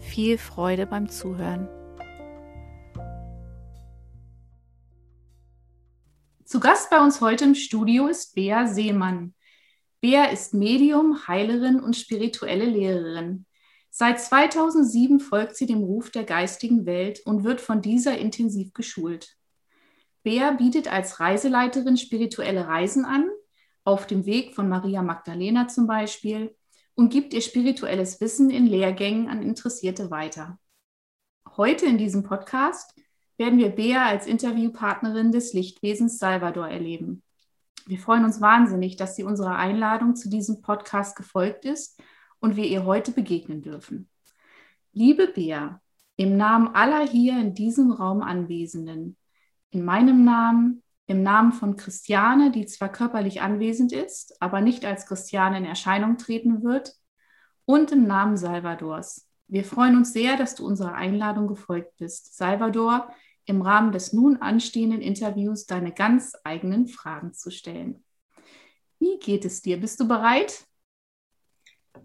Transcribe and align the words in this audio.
viel 0.00 0.38
Freude 0.38 0.86
beim 0.86 1.08
Zuhören. 1.08 1.68
Zu 6.44 6.60
Gast 6.60 6.88
bei 6.90 7.02
uns 7.02 7.20
heute 7.20 7.44
im 7.44 7.54
Studio 7.54 8.06
ist 8.06 8.34
Bea 8.34 8.66
Seemann. 8.66 9.34
Bea 10.00 10.24
ist 10.26 10.54
Medium, 10.54 11.28
Heilerin 11.28 11.80
und 11.80 11.96
spirituelle 11.96 12.64
Lehrerin. 12.64 13.44
Seit 13.90 14.20
2007 14.20 15.20
folgt 15.20 15.56
sie 15.56 15.66
dem 15.66 15.82
Ruf 15.82 16.10
der 16.10 16.24
geistigen 16.24 16.86
Welt 16.86 17.20
und 17.26 17.44
wird 17.44 17.60
von 17.60 17.82
dieser 17.82 18.16
intensiv 18.16 18.72
geschult. 18.72 19.36
Bea 20.22 20.52
bietet 20.52 20.92
als 20.92 21.20
Reiseleiterin 21.20 21.96
spirituelle 21.96 22.66
Reisen 22.66 23.04
an, 23.04 23.28
auf 23.84 24.06
dem 24.06 24.26
Weg 24.26 24.54
von 24.54 24.68
Maria 24.68 25.02
Magdalena 25.02 25.68
zum 25.68 25.86
Beispiel, 25.86 26.54
und 26.98 27.10
gibt 27.10 27.32
ihr 27.32 27.42
spirituelles 27.42 28.20
Wissen 28.20 28.50
in 28.50 28.66
Lehrgängen 28.66 29.28
an 29.28 29.40
Interessierte 29.40 30.10
weiter. 30.10 30.58
Heute 31.56 31.86
in 31.86 31.96
diesem 31.96 32.24
Podcast 32.24 32.92
werden 33.36 33.60
wir 33.60 33.68
Bea 33.68 34.04
als 34.06 34.26
Interviewpartnerin 34.26 35.30
des 35.30 35.52
Lichtwesens 35.52 36.18
Salvador 36.18 36.66
erleben. 36.66 37.22
Wir 37.86 38.00
freuen 38.00 38.24
uns 38.24 38.40
wahnsinnig, 38.40 38.96
dass 38.96 39.14
sie 39.14 39.22
unserer 39.22 39.54
Einladung 39.54 40.16
zu 40.16 40.28
diesem 40.28 40.60
Podcast 40.60 41.14
gefolgt 41.14 41.64
ist 41.64 42.02
und 42.40 42.56
wir 42.56 42.64
ihr 42.64 42.84
heute 42.84 43.12
begegnen 43.12 43.62
dürfen. 43.62 44.08
Liebe 44.92 45.28
Bea, 45.28 45.80
im 46.16 46.36
Namen 46.36 46.74
aller 46.74 47.06
hier 47.06 47.38
in 47.38 47.54
diesem 47.54 47.92
Raum 47.92 48.22
Anwesenden, 48.22 49.16
in 49.70 49.84
meinem 49.84 50.24
Namen, 50.24 50.82
im 51.08 51.22
Namen 51.22 51.52
von 51.52 51.76
Christiane, 51.76 52.52
die 52.52 52.66
zwar 52.66 52.92
körperlich 52.92 53.40
anwesend 53.40 53.92
ist, 53.92 54.40
aber 54.40 54.60
nicht 54.60 54.84
als 54.84 55.06
Christiane 55.06 55.56
in 55.58 55.64
Erscheinung 55.64 56.18
treten 56.18 56.62
wird, 56.62 56.94
und 57.64 57.92
im 57.92 58.06
Namen 58.06 58.38
Salvadors. 58.38 59.28
Wir 59.46 59.64
freuen 59.64 59.96
uns 59.96 60.12
sehr, 60.12 60.36
dass 60.36 60.54
du 60.54 60.66
unserer 60.66 60.94
Einladung 60.94 61.46
gefolgt 61.46 61.96
bist, 61.98 62.36
Salvador 62.36 63.12
im 63.44 63.62
Rahmen 63.62 63.92
des 63.92 64.12
nun 64.12 64.36
anstehenden 64.36 65.00
Interviews 65.00 65.66
deine 65.66 65.92
ganz 65.92 66.34
eigenen 66.44 66.88
Fragen 66.88 67.32
zu 67.32 67.50
stellen. 67.50 68.04
Wie 68.98 69.18
geht 69.18 69.46
es 69.46 69.62
dir? 69.62 69.80
Bist 69.80 70.00
du 70.00 70.08
bereit? 70.08 70.67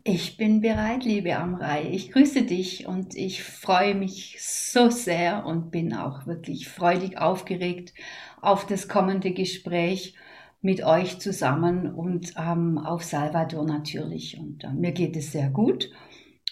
Ich 0.03 0.37
bin 0.37 0.61
bereit, 0.61 1.05
liebe 1.05 1.37
Amrei. 1.37 1.89
Ich 1.91 2.11
grüße 2.11 2.43
dich 2.43 2.87
und 2.87 3.15
ich 3.15 3.43
freue 3.43 3.95
mich 3.95 4.37
so 4.41 4.89
sehr 4.89 5.45
und 5.45 5.71
bin 5.71 5.93
auch 5.93 6.25
wirklich 6.25 6.67
freudig 6.67 7.17
aufgeregt 7.17 7.93
auf 8.41 8.65
das 8.65 8.87
kommende 8.87 9.31
Gespräch 9.31 10.15
mit 10.61 10.83
euch 10.83 11.19
zusammen 11.19 11.93
und 11.93 12.33
ähm, 12.37 12.77
auf 12.77 13.03
Salvador 13.03 13.65
natürlich. 13.65 14.37
Und 14.39 14.63
äh, 14.63 14.73
mir 14.73 14.91
geht 14.91 15.15
es 15.15 15.31
sehr 15.31 15.49
gut 15.49 15.89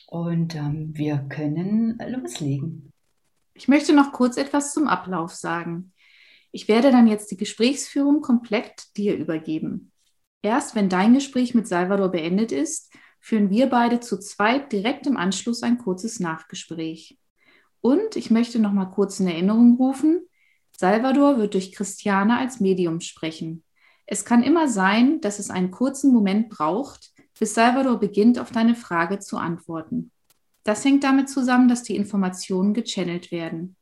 und 0.07 0.55
ähm, 0.55 0.91
wir 0.93 1.25
können 1.29 1.97
loslegen. 2.07 2.91
Ich 3.53 3.67
möchte 3.67 3.93
noch 3.93 4.11
kurz 4.11 4.37
etwas 4.37 4.73
zum 4.73 4.87
Ablauf 4.87 5.33
sagen. 5.33 5.93
Ich 6.51 6.67
werde 6.67 6.91
dann 6.91 7.07
jetzt 7.07 7.31
die 7.31 7.37
Gesprächsführung 7.37 8.21
komplett 8.21 8.95
dir 8.97 9.15
übergeben. 9.15 9.91
Erst 10.41 10.75
wenn 10.75 10.89
dein 10.89 11.13
Gespräch 11.13 11.53
mit 11.53 11.67
Salvador 11.67 12.09
beendet 12.09 12.51
ist, 12.51 12.91
führen 13.21 13.49
wir 13.49 13.67
beide 13.67 13.99
zu 13.99 14.19
zweit 14.19 14.71
direkt 14.73 15.07
im 15.07 15.15
Anschluss 15.15 15.63
ein 15.63 15.77
kurzes 15.77 16.19
Nachgespräch. 16.19 17.17
Und 17.79 18.15
ich 18.15 18.31
möchte 18.31 18.59
noch 18.59 18.73
mal 18.73 18.85
kurz 18.85 19.19
in 19.19 19.27
Erinnerung 19.27 19.77
rufen, 19.77 20.27
Salvador 20.77 21.37
wird 21.37 21.53
durch 21.53 21.71
Christiane 21.71 22.37
als 22.37 22.59
Medium 22.59 23.01
sprechen. 23.01 23.63
Es 24.07 24.25
kann 24.25 24.41
immer 24.41 24.67
sein, 24.67 25.21
dass 25.21 25.37
es 25.37 25.51
einen 25.51 25.69
kurzen 25.69 26.11
Moment 26.11 26.49
braucht, 26.49 27.11
bis 27.39 27.53
Salvador 27.53 27.99
beginnt, 27.99 28.39
auf 28.39 28.51
deine 28.51 28.75
Frage 28.75 29.19
zu 29.19 29.37
antworten. 29.37 30.11
Das 30.63 30.83
hängt 30.83 31.03
damit 31.03 31.29
zusammen, 31.29 31.67
dass 31.67 31.83
die 31.83 31.95
Informationen 31.95 32.73
gechannelt 32.73 33.31
werden. 33.31 33.75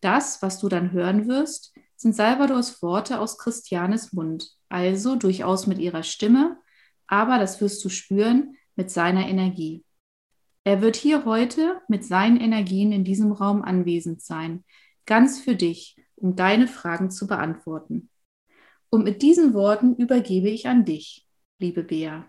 Das, 0.00 0.42
was 0.42 0.58
du 0.58 0.68
dann 0.68 0.92
hören 0.92 1.28
wirst, 1.28 1.72
sind 1.96 2.14
Salvadors 2.14 2.82
Worte 2.82 3.20
aus 3.20 3.38
Christianes 3.38 4.12
Mund, 4.12 4.50
also 4.68 5.16
durchaus 5.16 5.66
mit 5.66 5.78
ihrer 5.78 6.02
Stimme, 6.02 6.58
aber 7.06 7.38
das 7.38 7.60
wirst 7.60 7.84
du 7.84 7.88
spüren 7.88 8.56
mit 8.76 8.90
seiner 8.90 9.28
Energie. 9.28 9.84
Er 10.64 10.80
wird 10.80 10.96
hier 10.96 11.24
heute 11.24 11.80
mit 11.88 12.04
seinen 12.04 12.40
Energien 12.40 12.90
in 12.92 13.04
diesem 13.04 13.32
Raum 13.32 13.62
anwesend 13.62 14.22
sein, 14.22 14.64
ganz 15.06 15.40
für 15.40 15.54
dich 15.54 15.96
um 16.16 16.36
deine 16.36 16.68
Fragen 16.68 17.10
zu 17.10 17.26
beantworten. 17.26 18.08
Und 18.88 19.04
mit 19.04 19.22
diesen 19.22 19.52
Worten 19.52 19.94
übergebe 19.96 20.48
ich 20.48 20.68
an 20.68 20.84
dich, 20.84 21.26
liebe 21.58 21.82
Bea. 21.82 22.24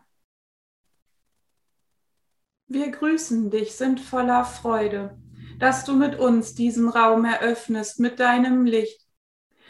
Wir 2.68 2.90
grüßen 2.90 3.52
dich, 3.52 3.74
sind 3.76 4.00
voller 4.00 4.44
Freude, 4.44 5.18
dass 5.60 5.86
du 5.86 5.94
mit 5.94 6.18
uns 6.20 6.56
diesen 6.56 6.90
Raum 6.90 7.24
eröffnest 7.24 8.00
mit 8.00 8.20
deinem 8.20 8.66
Licht, 8.66 9.06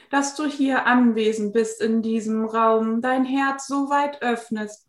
dass 0.10 0.36
du 0.36 0.46
hier 0.46 0.86
anwesend 0.86 1.54
bist 1.54 1.82
in 1.82 2.02
diesem 2.02 2.46
Raum, 2.46 3.02
dein 3.02 3.26
Herz 3.26 3.68
so 3.68 3.90
weit 3.90 4.22
öffnest, 4.22 4.85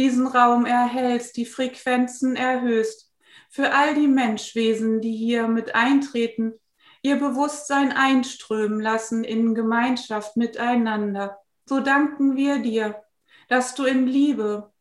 diesen 0.00 0.26
Raum 0.26 0.64
erhältst, 0.64 1.36
die 1.36 1.44
Frequenzen 1.44 2.34
erhöhst, 2.34 3.12
für 3.50 3.74
all 3.74 3.94
die 3.94 4.08
Menschwesen, 4.08 5.02
die 5.02 5.14
hier 5.14 5.46
mit 5.46 5.74
eintreten, 5.74 6.54
ihr 7.02 7.16
Bewusstsein 7.16 7.92
einströmen 7.92 8.80
lassen 8.80 9.24
in 9.24 9.54
Gemeinschaft 9.54 10.38
miteinander. 10.38 11.38
So 11.66 11.80
danken 11.80 12.34
wir 12.34 12.60
dir, 12.60 13.02
dass 13.48 13.74
du 13.74 13.84
in 13.84 14.06
Liebe 14.06 14.72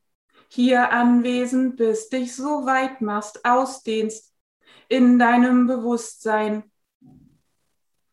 hier 0.47 0.91
anwesend 0.91 1.75
bist, 1.75 2.13
dich 2.13 2.33
so 2.33 2.65
weit 2.65 3.01
machst, 3.01 3.43
ausdehnst 3.43 4.33
in 4.87 5.19
deinem 5.19 5.67
Bewusstsein. 5.67 6.71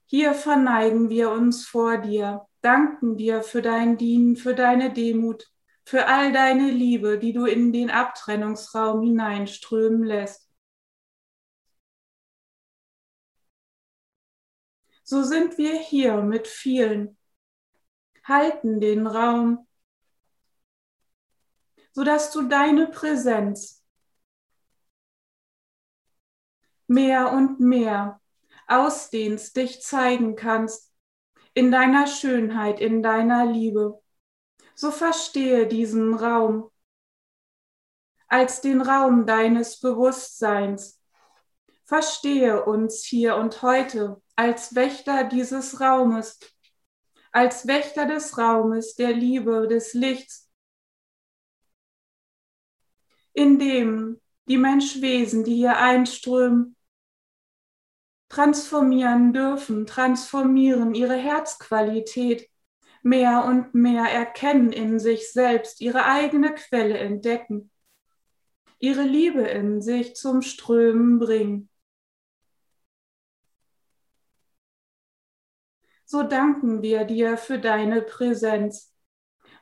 Hier 0.06 0.34
verneigen 0.34 1.09
wir 1.09 1.31
uns 1.31 1.66
vor 1.66 1.99
dir, 1.99 2.47
danken 2.62 3.16
dir 3.16 3.43
für 3.43 3.62
dein 3.62 3.97
Dienen, 3.97 4.34
für 4.34 4.55
deine 4.55 4.93
Demut, 4.93 5.47
für 5.86 6.06
all 6.06 6.33
deine 6.33 6.71
Liebe, 6.71 7.18
die 7.18 7.33
du 7.33 7.47
in 7.47 7.72
den 7.72 7.91
Abtrennungsraum 7.91 9.03
hineinströmen 9.03 10.04
lässt. 10.04 10.47
so 15.06 15.22
sind 15.22 15.56
wir 15.56 15.78
hier 15.78 16.16
mit 16.16 16.48
vielen, 16.48 17.16
halten 18.24 18.80
den 18.80 19.06
Raum, 19.06 19.68
sodass 21.92 22.33
du 22.33 22.42
deine 22.48 22.88
Präsenz 22.88 23.84
mehr 26.88 27.33
und 27.33 27.60
mehr 27.60 28.21
ausdehnst, 28.66 29.56
dich 29.56 29.80
zeigen 29.80 30.34
kannst 30.34 30.92
in 31.54 31.71
deiner 31.71 32.09
Schönheit, 32.09 32.80
in 32.80 33.00
deiner 33.00 33.47
Liebe. 33.47 34.03
So 34.78 34.91
verstehe 34.91 35.67
diesen 35.67 36.15
Raum 36.15 36.71
als 38.28 38.61
den 38.61 38.83
Raum 38.83 39.25
deines 39.25 39.81
Bewusstseins. 39.81 41.01
Verstehe 41.84 42.63
uns 42.63 43.03
hier 43.03 43.37
und 43.37 43.63
heute 43.63 44.21
als 44.34 44.75
Wächter 44.75 45.25
dieses 45.25 45.81
Raumes, 45.81 46.39
als 47.33 47.67
Wächter 47.67 48.05
des 48.05 48.37
Raumes, 48.37 48.97
der 48.97 49.13
Liebe, 49.13 49.67
des 49.67 49.95
Lichts, 49.95 50.51
in 53.33 53.59
dem 53.59 54.21
die 54.47 54.59
Menschwesen, 54.59 55.43
die 55.45 55.55
hier 55.55 55.79
einströmen, 55.79 56.77
transformieren 58.29 59.33
dürfen, 59.33 59.87
transformieren 59.87 60.95
ihre 60.95 61.17
Herzqualität, 61.17 62.51
mehr 63.07 63.45
und 63.45 63.73
mehr 63.73 64.07
erkennen 64.07 64.73
in 64.73 64.99
sich 64.99 65.33
selbst, 65.33 65.81
ihre 65.81 66.07
eigene 66.07 66.53
Quelle 66.55 66.99
entdecken, 66.99 67.71
ihre 68.81 69.05
Liebe 69.05 69.43
in 69.43 69.81
sich 69.81 70.17
zum 70.17 70.43
Strömen 70.43 71.21
bringen. 71.21 71.71
So 76.05 76.25
danken 76.25 76.83
wir 76.83 77.05
dir 77.05 77.37
für 77.37 77.61
deine 77.61 78.03
Präsenz, 78.03 78.93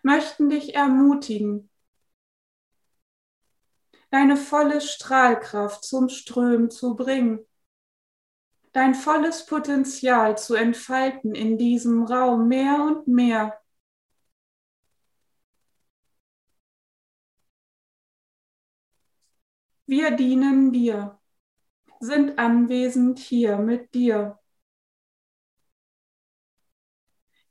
möchten 0.02 0.49
dich 0.49 0.75
ermutigen, 0.75 1.69
deine 4.11 4.38
volle 4.38 4.81
Strahlkraft 4.81 5.85
zum 5.85 6.08
Strömen 6.08 6.70
zu 6.70 6.96
bringen 6.96 7.44
dein 8.74 8.94
volles 8.94 9.46
Potenzial 9.46 10.36
zu 10.36 10.54
entfalten 10.54 11.34
in 11.34 11.56
diesem 11.56 12.02
Raum 12.02 12.48
mehr 12.48 12.82
und 12.82 13.06
mehr. 13.06 13.58
Wir 19.86 20.10
dienen 20.10 20.72
dir, 20.72 21.20
sind 22.00 22.38
anwesend 22.38 23.20
hier 23.20 23.58
mit 23.58 23.94
dir. 23.94 24.40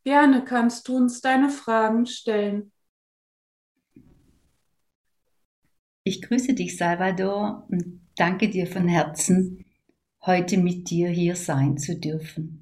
Gerne 0.04 0.44
kannst 0.44 0.90
du 0.90 0.98
uns 0.98 1.22
deine 1.22 1.50
Fragen 1.50 2.06
stellen. 2.06 2.74
Ich 6.04 6.22
grüße 6.22 6.54
dich, 6.54 6.76
Salvador, 6.76 7.66
und 7.70 8.06
danke 8.18 8.50
dir 8.50 8.68
von 8.68 8.90
Herzen 8.90 9.63
heute 10.26 10.58
mit 10.58 10.90
dir 10.90 11.10
hier 11.10 11.36
sein 11.36 11.78
zu 11.78 12.00
dürfen. 12.00 12.60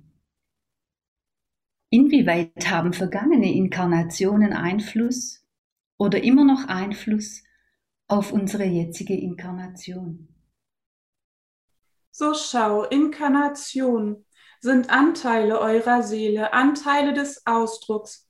Inwieweit 1.89 2.69
haben 2.69 2.93
vergangene 2.93 3.53
Inkarnationen 3.53 4.53
Einfluss 4.53 5.45
oder 5.97 6.23
immer 6.23 6.43
noch 6.43 6.67
Einfluss 6.67 7.43
auf 8.07 8.31
unsere 8.31 8.63
jetzige 8.63 9.13
Inkarnation? 9.13 10.27
So 12.11 12.33
schau, 12.33 12.83
Inkarnation 12.85 14.25
sind 14.59 14.89
Anteile 14.89 15.59
eurer 15.59 16.03
Seele, 16.03 16.53
Anteile 16.53 17.13
des 17.13 17.45
Ausdrucks. 17.45 18.29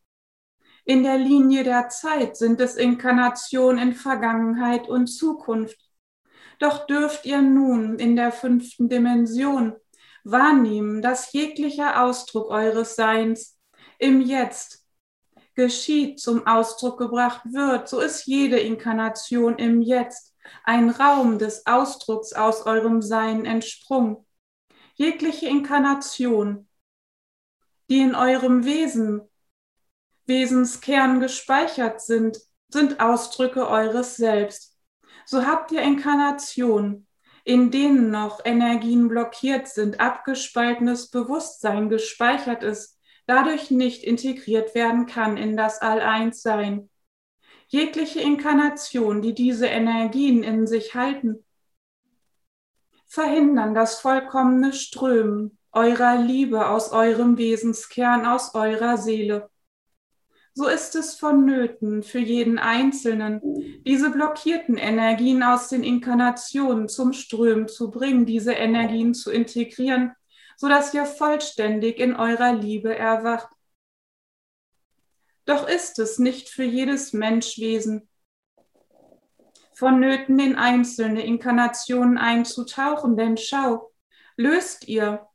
In 0.86 1.04
der 1.04 1.18
Linie 1.18 1.64
der 1.64 1.90
Zeit 1.90 2.38
sind 2.38 2.60
es 2.62 2.76
Inkarnationen 2.76 3.90
in 3.90 3.94
Vergangenheit 3.94 4.88
und 4.88 5.08
Zukunft. 5.08 5.91
Doch 6.62 6.86
dürft 6.86 7.26
ihr 7.26 7.42
nun 7.42 7.98
in 7.98 8.16
der 8.16 8.32
fünften 8.32 8.88
Dimension 8.88 9.76
wahrnehmen, 10.24 11.02
dass 11.02 11.34
jeglicher 11.34 12.04
Ausdruck 12.04 12.52
eures 12.52 12.96
Seins 12.96 13.60
im 13.98 14.22
Jetzt 14.22 14.86
geschieht, 15.56 16.20
zum 16.20 16.46
Ausdruck 16.46 17.00
gebracht 17.00 17.42
wird. 17.46 17.90
So 17.90 18.00
ist 18.00 18.28
jede 18.28 18.60
Inkarnation 18.60 19.58
im 19.58 19.82
Jetzt 19.82 20.36
ein 20.64 20.92
Raum 20.92 21.40
des 21.40 21.66
Ausdrucks 21.66 22.32
aus 22.34 22.68
eurem 22.68 23.02
Sein 23.02 23.46
entsprungen. 23.46 24.18
Jegliche 24.94 25.48
Inkarnation, 25.48 26.70
die 27.90 28.02
in 28.02 28.14
eurem 28.14 28.66
Wesen, 28.66 29.22
Wesenskern 30.28 31.22
gespeichert 31.22 32.02
sind, 32.02 32.40
sind 32.70 33.00
Ausdrücke 33.00 33.68
eures 33.68 34.16
Selbst 34.16 34.71
so 35.26 35.46
habt 35.46 35.72
ihr 35.72 35.82
Inkarnationen, 35.82 37.08
in 37.44 37.72
denen 37.72 38.12
noch 38.12 38.46
Energien 38.46 39.08
blockiert 39.08 39.68
sind, 39.68 40.00
abgespaltenes 40.00 41.10
Bewusstsein 41.10 41.90
gespeichert 41.90 42.64
ist, 42.64 43.00
dadurch 43.26 43.72
nicht 43.72 44.04
integriert 44.04 44.76
werden 44.76 45.06
kann 45.06 45.38
in 45.38 45.58
das 45.58 45.82
All-Eins-Sein. 45.82 46.90
Jegliche 47.68 48.20
Inkarnation, 48.20 49.22
die 49.22 49.34
diese 49.34 49.68
Energien 49.68 50.44
in 50.44 50.68
sich 50.68 50.94
halten, 50.94 51.46
verhindern 53.08 53.74
das 53.74 54.00
vollkommene 54.00 54.74
Strömen 54.74 55.58
eurer 55.72 56.18
Liebe 56.18 56.68
aus 56.68 56.92
eurem 56.92 57.38
Wesenskern, 57.38 58.26
aus 58.26 58.54
eurer 58.56 58.98
Seele 58.98 59.50
so 60.54 60.68
ist 60.68 60.96
es 60.96 61.16
vonnöten 61.16 62.04
für 62.04 62.20
jeden 62.20 62.60
Einzelnen, 62.60 63.42
diese 63.86 64.10
blockierten 64.10 64.78
Energien 64.78 65.44
aus 65.44 65.70
den 65.70 65.84
Inkarnationen 65.84 66.90
zum 66.90 67.14
Strömen 67.14 67.68
zu 67.68 67.90
bringen, 67.90 68.26
diese 68.26 68.54
Energien 68.54 69.14
zu 69.14 69.32
integrieren, 69.32 70.14
sodass 70.58 70.94
ihr 70.94 71.06
vollständig 71.06 72.00
in 72.00 72.16
eurer 72.16 72.54
Liebe 72.54 72.96
erwacht. 72.96 73.50
Doch 75.46 75.68
ist 75.68 76.00
es 76.00 76.20
nicht 76.20 76.50
für 76.50 76.64
jedes 76.64 77.14
Menschwesen 77.14 78.08
vonnöten, 79.74 80.38
in 80.38 80.56
einzelne 80.56 81.26
Inkarnationen 81.26 82.18
einzutauchen, 82.18 83.18
denn 83.18 83.38
schau, 83.38 83.92
löst 84.36 84.88
ihr 84.88 85.28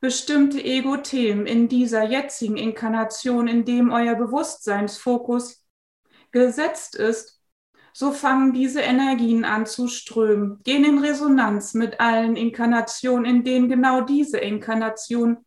bestimmte 0.00 0.62
Ego-Themen 0.62 1.46
in 1.46 1.68
dieser 1.68 2.04
jetzigen 2.04 2.56
Inkarnation, 2.56 3.48
in 3.48 3.64
dem 3.64 3.90
euer 3.90 4.14
Bewusstseinsfokus 4.14 5.64
gesetzt 6.30 6.94
ist, 6.94 7.40
so 7.92 8.12
fangen 8.12 8.52
diese 8.52 8.80
Energien 8.80 9.44
an 9.44 9.66
zu 9.66 9.88
strömen, 9.88 10.60
gehen 10.62 10.84
in 10.84 10.98
Resonanz 10.98 11.74
mit 11.74 11.98
allen 11.98 12.36
Inkarnationen, 12.36 13.24
in 13.24 13.44
denen 13.44 13.68
genau 13.68 14.02
diese 14.02 14.38
Inkarnation, 14.38 15.38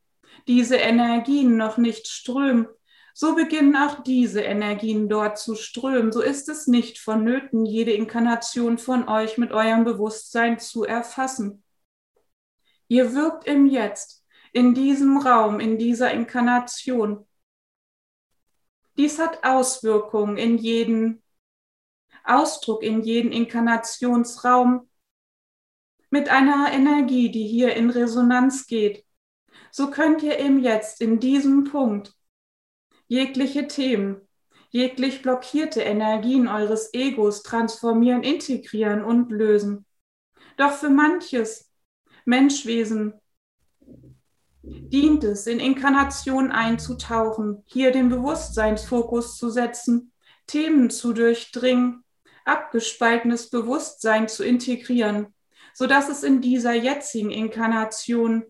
diese 0.48 0.76
Energien 0.76 1.56
noch 1.56 1.78
nicht 1.78 2.08
strömen. 2.08 2.68
So 3.14 3.36
beginnen 3.36 3.76
auch 3.76 4.04
diese 4.04 4.42
Energien 4.42 5.08
dort 5.08 5.38
zu 5.38 5.56
strömen. 5.56 6.12
So 6.12 6.22
ist 6.22 6.50
es 6.50 6.68
nicht 6.68 7.00
vonnöten, 7.00 7.66
jede 7.66 7.92
Inkarnation 7.92 8.78
von 8.78 9.08
euch 9.08 9.38
mit 9.38 9.52
eurem 9.52 9.86
Bewusstsein 9.86 10.60
zu 10.60 10.84
erfassen. 10.84 11.64
Ihr 12.88 13.14
wirkt 13.14 13.48
im 13.48 13.66
Jetzt 13.66 14.21
in 14.52 14.74
diesem 14.74 15.18
Raum, 15.18 15.60
in 15.60 15.78
dieser 15.78 16.12
Inkarnation. 16.12 17.26
Dies 18.98 19.20
hat 19.20 19.44
Auswirkungen 19.44 20.38
in 20.38 20.58
jeden 20.58 21.24
Ausdruck, 22.24 22.84
in 22.84 23.02
jeden 23.02 23.32
Inkarnationsraum 23.32 24.90
mit 26.10 26.30
einer 26.30 26.72
Energie, 26.72 27.32
die 27.32 27.48
hier 27.48 27.76
in 27.76 27.90
Resonanz 27.90 28.68
geht. 28.68 29.06
So 29.72 29.90
könnt 29.90 30.22
ihr 30.22 30.38
im 30.38 30.60
Jetzt, 30.60 31.02
in 31.02 31.20
diesem 31.20 31.64
Punkt, 31.64 32.14
jegliche 33.08 33.68
Themen, 33.68 34.28
jeglich 34.70 35.22
blockierte 35.22 35.82
Energien 35.82 36.48
eures 36.50 36.94
Egos 36.94 37.44
transformieren, 37.44 38.24
integrieren 38.24 39.04
und 39.04 39.32
lösen. 39.32 39.86
Doch 40.58 40.74
für 40.74 40.90
manches 40.90 41.72
Menschwesen 42.26 43.21
dient 44.64 45.24
es, 45.24 45.48
in 45.48 45.60
Inkarnation 45.60 46.52
einzutauchen, 46.52 47.64
hier 47.66 47.92
den 47.92 48.10
Bewusstseinsfokus 48.10 49.38
zu 49.38 49.50
setzen, 49.50 50.12
Themen 50.48 50.90
zu 50.90 51.14
durchdringen, 51.14 52.04
abgespaltenes 52.46 53.50
Bewusstsein 53.50 54.28
zu 54.28 54.44
integrieren, 54.44 55.34
sodass 55.74 56.10
es 56.10 56.24
in 56.24 56.42
dieser 56.42 56.74
jetzigen 56.74 57.32
Inkarnation 57.32 58.46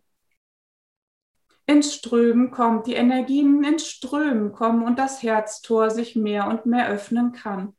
ins 1.66 1.94
Strömen 1.94 2.52
kommt, 2.52 2.88
die 2.88 2.94
Energien 2.94 3.64
ins 3.64 3.88
Strömen 3.88 4.52
kommen 4.52 4.84
und 4.84 5.00
das 5.00 5.24
Herztor 5.24 5.90
sich 5.90 6.16
mehr 6.16 6.48
und 6.48 6.66
mehr 6.66 6.90
öffnen 6.90 7.32
kann. 7.32 7.76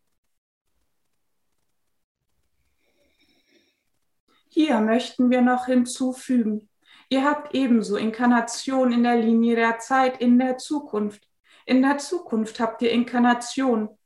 Hier 4.48 4.80
möchten 4.80 5.30
wir 5.30 5.40
noch 5.40 5.66
hinzufügen, 5.66 6.68
Ihr 7.12 7.24
habt 7.24 7.54
ebenso 7.54 7.98
Inkarnation 7.98 8.90
in 8.90 9.02
der 9.02 9.16
Linie 9.16 9.54
der 9.54 9.78
Zeit, 9.78 10.22
in 10.22 10.38
der 10.38 10.56
Zukunft. 10.56 11.28
In 11.66 11.82
der 11.82 11.98
Zukunft 11.98 12.58
habt 12.58 12.80
ihr 12.80 12.90
Inkarnation 12.90 13.98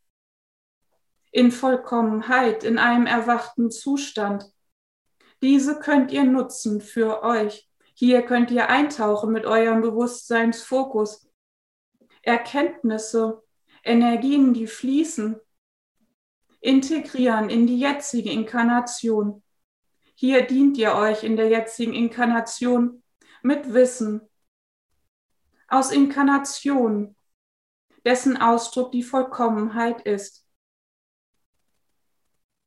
in 1.30 1.52
Vollkommenheit, 1.52 2.64
in 2.64 2.78
einem 2.78 3.06
erwachten 3.06 3.70
Zustand. 3.70 4.52
Diese 5.40 5.78
könnt 5.78 6.10
ihr 6.10 6.24
nutzen 6.24 6.80
für 6.80 7.22
euch. 7.22 7.70
Hier 7.94 8.22
könnt 8.22 8.50
ihr 8.50 8.68
eintauchen 8.68 9.32
mit 9.32 9.46
eurem 9.46 9.82
Bewusstseinsfokus. 9.82 11.30
Erkenntnisse, 12.22 13.40
Energien, 13.84 14.52
die 14.52 14.66
fließen, 14.66 15.36
integrieren 16.58 17.50
in 17.50 17.68
die 17.68 17.78
jetzige 17.78 18.32
Inkarnation. 18.32 19.44
Hier 20.18 20.46
dient 20.46 20.78
ihr 20.78 20.94
euch 20.94 21.24
in 21.24 21.36
der 21.36 21.48
jetzigen 21.48 21.92
Inkarnation 21.92 23.02
mit 23.42 23.74
Wissen 23.74 24.22
aus 25.68 25.92
Inkarnation, 25.92 27.14
dessen 28.06 28.38
Ausdruck 28.38 28.92
die 28.92 29.02
Vollkommenheit 29.02 30.00
ist. 30.00 30.48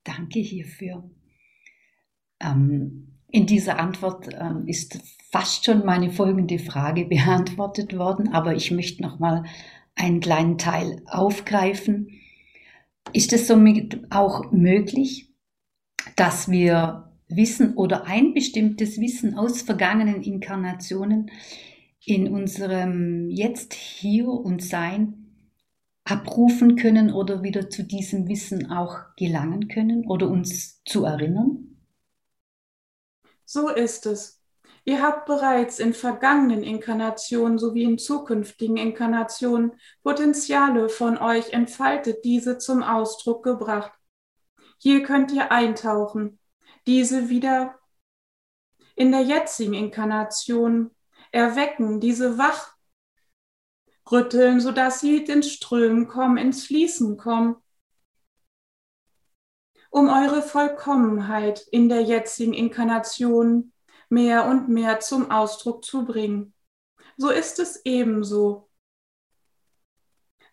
Danke 0.04 0.40
hierfür. 0.40 1.10
Ähm, 2.40 3.18
In 3.32 3.48
dieser 3.48 3.80
Antwort 3.80 4.30
ähm, 4.32 4.68
ist 4.68 5.00
fast 5.32 5.66
schon 5.66 5.84
meine 5.86 6.12
folgende 6.12 6.60
Frage 6.60 7.06
beantwortet 7.06 7.98
worden, 7.98 8.32
aber 8.32 8.54
ich 8.54 8.70
möchte 8.70 9.02
noch 9.02 9.18
mal 9.18 9.44
einen 9.96 10.20
kleinen 10.20 10.60
Teil 10.60 11.02
aufgreifen. 11.08 12.12
Ist 13.12 13.34
es 13.34 13.48
somit 13.48 14.06
auch 14.12 14.52
möglich, 14.52 15.34
dass 16.16 16.52
wir 16.52 17.09
Wissen 17.30 17.76
oder 17.76 18.06
ein 18.06 18.34
bestimmtes 18.34 19.00
Wissen 19.00 19.38
aus 19.38 19.62
vergangenen 19.62 20.24
Inkarnationen 20.24 21.32
in 22.04 22.28
unserem 22.28 23.30
Jetzt, 23.30 23.74
Hier 23.74 24.28
und 24.28 24.64
Sein 24.64 25.20
abrufen 26.04 26.76
können 26.76 27.14
oder 27.14 27.44
wieder 27.44 27.70
zu 27.70 27.84
diesem 27.84 28.28
Wissen 28.28 28.72
auch 28.72 28.98
gelangen 29.16 29.68
können 29.68 30.08
oder 30.08 30.28
uns 30.28 30.84
zu 30.84 31.06
erinnern? 31.06 31.78
So 33.46 33.70
ist 33.70 34.08
es. 34.08 34.42
Ihr 34.86 35.04
habt 35.04 35.28
bereits 35.28 35.78
in 35.78 35.94
vergangenen 35.94 36.64
Inkarnationen 36.64 37.60
sowie 37.60 37.84
in 37.84 38.00
zukünftigen 38.00 38.78
Inkarnationen 38.78 39.74
Potenziale 40.02 40.90
von 40.90 41.18
euch 41.20 41.54
entfaltet, 41.54 42.26
diese 42.26 42.58
zum 42.58 42.82
Ausdruck 42.82 43.44
gebracht. 43.44 43.92
Hier 44.80 45.04
könnt 45.04 45.32
ihr 45.32 45.52
eintauchen, 45.52 46.39
diese 46.90 47.30
wieder 47.30 47.80
in 48.96 49.12
der 49.12 49.22
jetzigen 49.22 49.76
Inkarnation 49.76 50.90
erwecken, 51.32 52.00
diese 52.00 52.40
wach 52.40 52.76
rütteln, 54.12 54.60
sodass 54.60 55.00
sie 55.00 55.18
ins 55.18 55.52
Strömen 55.52 56.08
kommen, 56.08 56.38
ins 56.38 56.66
Fließen 56.66 57.16
kommen, 57.16 57.58
um 59.92 60.10
eure 60.10 60.42
Vollkommenheit 60.42 61.62
in 61.72 61.90
der 61.90 62.02
jetzigen 62.02 62.54
Inkarnation 62.54 63.72
mehr 64.10 64.48
und 64.48 64.68
mehr 64.68 65.00
zum 65.00 65.30
Ausdruck 65.30 65.86
zu 65.86 66.06
bringen. 66.06 66.56
So 67.18 67.30
ist 67.30 67.60
es 67.60 67.86
ebenso. 67.86 68.68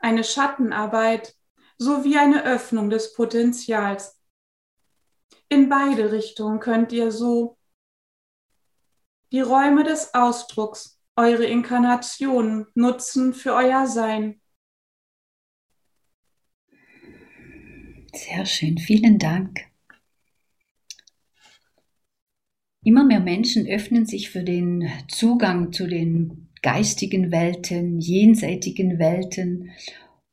Eine 0.00 0.22
Schattenarbeit 0.22 1.34
sowie 1.78 2.18
eine 2.18 2.44
Öffnung 2.44 2.90
des 2.90 3.14
Potenzials. 3.14 4.15
In 5.48 5.68
beide 5.68 6.10
Richtungen 6.10 6.58
könnt 6.58 6.92
ihr 6.92 7.12
so 7.12 7.56
die 9.32 9.40
Räume 9.40 9.84
des 9.84 10.12
Ausdrucks 10.14 11.00
eure 11.16 11.44
Inkarnation 11.44 12.66
nutzen 12.74 13.32
für 13.32 13.54
euer 13.54 13.86
Sein. 13.86 14.40
Sehr 18.12 18.46
schön, 18.46 18.78
vielen 18.78 19.18
Dank. 19.18 19.60
Immer 22.82 23.04
mehr 23.04 23.20
Menschen 23.20 23.66
öffnen 23.66 24.06
sich 24.06 24.30
für 24.30 24.42
den 24.42 24.88
Zugang 25.08 25.72
zu 25.72 25.86
den 25.86 26.48
geistigen 26.62 27.30
Welten, 27.30 28.00
jenseitigen 28.00 28.98
Welten 28.98 29.70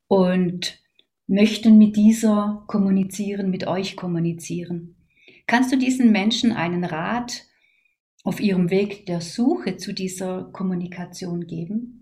und 0.08 0.80
möchten 1.28 1.78
mit 1.78 1.96
dieser 1.96 2.64
kommunizieren, 2.68 3.50
mit 3.50 3.68
euch 3.68 3.96
kommunizieren. 3.96 4.96
Kannst 5.46 5.72
du 5.72 5.78
diesen 5.78 6.12
Menschen 6.12 6.52
einen 6.52 6.84
Rat 6.84 7.44
auf 8.24 8.40
ihrem 8.40 8.70
Weg 8.70 9.06
der 9.06 9.22
Suche 9.22 9.78
zu 9.78 9.94
dieser 9.94 10.46
Kommunikation 10.46 11.46
geben? 11.46 12.00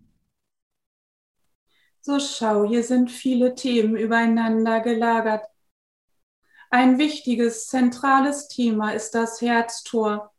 So 2.01 2.19
schau, 2.19 2.67
hier 2.67 2.83
sind 2.83 3.11
viele 3.11 3.55
Themen 3.55 3.95
übereinander 3.95 4.79
gelagert. 4.79 5.45
Ein 6.69 6.97
wichtiges, 6.97 7.67
zentrales 7.67 8.47
Thema 8.47 8.91
ist 8.91 9.13
das 9.13 9.41
Herztor. 9.41 10.33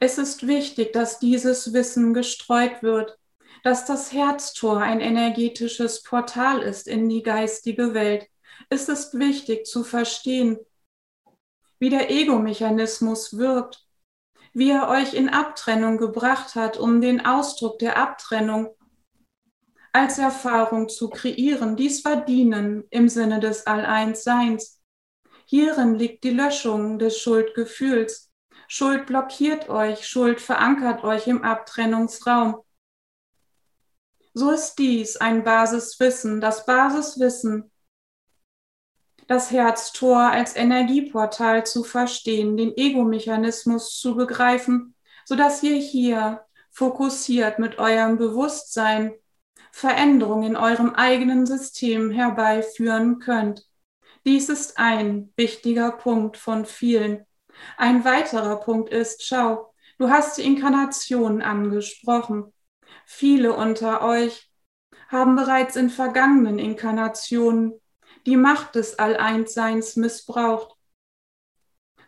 Es 0.00 0.18
ist 0.18 0.46
wichtig, 0.46 0.92
dass 0.92 1.18
dieses 1.18 1.72
Wissen 1.72 2.14
gestreut 2.14 2.82
wird, 2.82 3.18
dass 3.64 3.84
das 3.84 4.12
Herztor 4.12 4.80
ein 4.80 5.00
energetisches 5.00 6.02
Portal 6.02 6.62
ist 6.62 6.86
in 6.86 7.08
die 7.08 7.22
geistige 7.22 7.92
Welt. 7.92 8.26
Es 8.70 8.88
ist 8.88 9.18
wichtig 9.18 9.66
zu 9.66 9.82
verstehen, 9.84 10.58
wie 11.78 11.90
der 11.90 12.10
Ego-Mechanismus 12.10 13.36
wirkt 13.36 13.88
wie 14.58 14.70
er 14.70 14.88
euch 14.88 15.14
in 15.14 15.28
Abtrennung 15.28 15.98
gebracht 15.98 16.54
hat, 16.54 16.76
um 16.76 17.00
den 17.00 17.24
Ausdruck 17.24 17.78
der 17.78 17.96
Abtrennung 17.96 18.74
als 19.92 20.18
Erfahrung 20.18 20.88
zu 20.88 21.10
kreieren. 21.10 21.76
Dies 21.76 22.04
war 22.04 22.24
Dienen 22.24 22.84
im 22.90 23.08
Sinne 23.08 23.40
des 23.40 23.66
All-Eins-Seins. 23.66 24.80
Hierin 25.46 25.94
liegt 25.94 26.24
die 26.24 26.30
Löschung 26.30 26.98
des 26.98 27.18
Schuldgefühls. 27.18 28.32
Schuld 28.66 29.06
blockiert 29.06 29.68
euch, 29.68 30.06
Schuld 30.06 30.40
verankert 30.40 31.04
euch 31.04 31.26
im 31.26 31.42
Abtrennungsraum. 31.42 32.56
So 34.34 34.50
ist 34.50 34.74
dies 34.76 35.16
ein 35.16 35.42
Basiswissen, 35.42 36.40
das 36.40 36.66
Basiswissen, 36.66 37.70
das 39.28 39.50
Herztor 39.50 40.18
als 40.18 40.56
Energieportal 40.56 41.64
zu 41.64 41.84
verstehen, 41.84 42.56
den 42.56 42.76
Ego-Mechanismus 42.76 44.00
zu 44.00 44.16
begreifen, 44.16 44.94
sodass 45.26 45.62
ihr 45.62 45.76
hier 45.76 46.40
fokussiert 46.70 47.58
mit 47.58 47.78
eurem 47.78 48.16
Bewusstsein 48.16 49.12
Veränderungen 49.70 50.44
in 50.44 50.56
eurem 50.56 50.94
eigenen 50.94 51.44
System 51.44 52.10
herbeiführen 52.10 53.18
könnt. 53.18 53.66
Dies 54.24 54.48
ist 54.48 54.78
ein 54.78 55.32
wichtiger 55.36 55.92
Punkt 55.92 56.38
von 56.38 56.64
vielen. 56.64 57.26
Ein 57.76 58.04
weiterer 58.06 58.56
Punkt 58.56 58.88
ist, 58.88 59.26
schau, 59.26 59.74
du 59.98 60.08
hast 60.08 60.38
die 60.38 60.42
Inkarnation 60.42 61.42
angesprochen. 61.42 62.52
Viele 63.04 63.52
unter 63.52 64.02
euch 64.02 64.50
haben 65.08 65.36
bereits 65.36 65.76
in 65.76 65.90
vergangenen 65.90 66.58
Inkarnationen 66.58 67.78
die 68.28 68.36
Macht 68.36 68.74
des 68.74 68.98
All-Eins-Seins 68.98 69.96
missbraucht. 69.96 70.76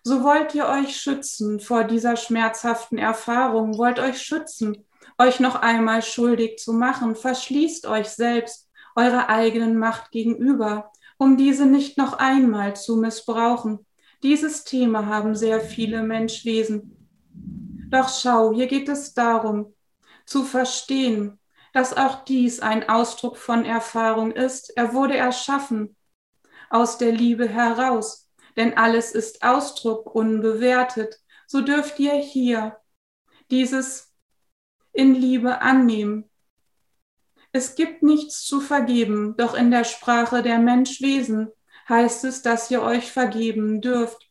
So 0.02 0.22
wollt 0.22 0.54
ihr 0.54 0.66
euch 0.66 0.94
schützen 0.94 1.60
vor 1.60 1.84
dieser 1.84 2.16
schmerzhaften 2.16 2.98
Erfahrung, 2.98 3.78
wollt 3.78 3.98
euch 3.98 4.20
schützen, 4.20 4.86
euch 5.18 5.40
noch 5.40 5.54
einmal 5.54 6.02
schuldig 6.02 6.58
zu 6.58 6.74
machen, 6.74 7.16
verschließt 7.16 7.86
euch 7.86 8.10
selbst 8.10 8.68
eurer 8.94 9.30
eigenen 9.30 9.78
Macht 9.78 10.10
gegenüber, 10.10 10.92
um 11.16 11.38
diese 11.38 11.64
nicht 11.64 11.96
noch 11.96 12.18
einmal 12.18 12.76
zu 12.76 12.96
missbrauchen. 12.96 13.86
Dieses 14.22 14.64
Thema 14.64 15.06
haben 15.06 15.34
sehr 15.34 15.62
viele 15.62 16.02
Menschwesen. 16.02 16.98
Doch 17.88 18.10
schau, 18.10 18.52
hier 18.52 18.66
geht 18.66 18.90
es 18.90 19.14
darum, 19.14 19.74
zu 20.26 20.44
verstehen, 20.44 21.38
dass 21.72 21.96
auch 21.96 22.24
dies 22.24 22.60
ein 22.60 22.90
Ausdruck 22.90 23.38
von 23.38 23.64
Erfahrung 23.64 24.32
ist. 24.32 24.76
Er 24.76 24.92
wurde 24.92 25.16
erschaffen, 25.16 25.96
aus 26.70 26.96
der 26.96 27.12
Liebe 27.12 27.48
heraus, 27.48 28.30
denn 28.56 28.78
alles 28.78 29.12
ist 29.12 29.42
Ausdruck 29.42 30.14
unbewertet, 30.14 31.20
so 31.46 31.60
dürft 31.60 31.98
ihr 31.98 32.14
hier 32.14 32.78
dieses 33.50 34.14
in 34.92 35.14
Liebe 35.14 35.60
annehmen. 35.60 36.30
Es 37.52 37.74
gibt 37.74 38.02
nichts 38.02 38.44
zu 38.44 38.60
vergeben, 38.60 39.36
doch 39.36 39.54
in 39.54 39.70
der 39.70 39.84
Sprache 39.84 40.42
der 40.42 40.58
Menschwesen 40.58 41.50
heißt 41.88 42.24
es, 42.24 42.42
dass 42.42 42.70
ihr 42.70 42.82
euch 42.82 43.10
vergeben 43.10 43.80
dürft. 43.80 44.30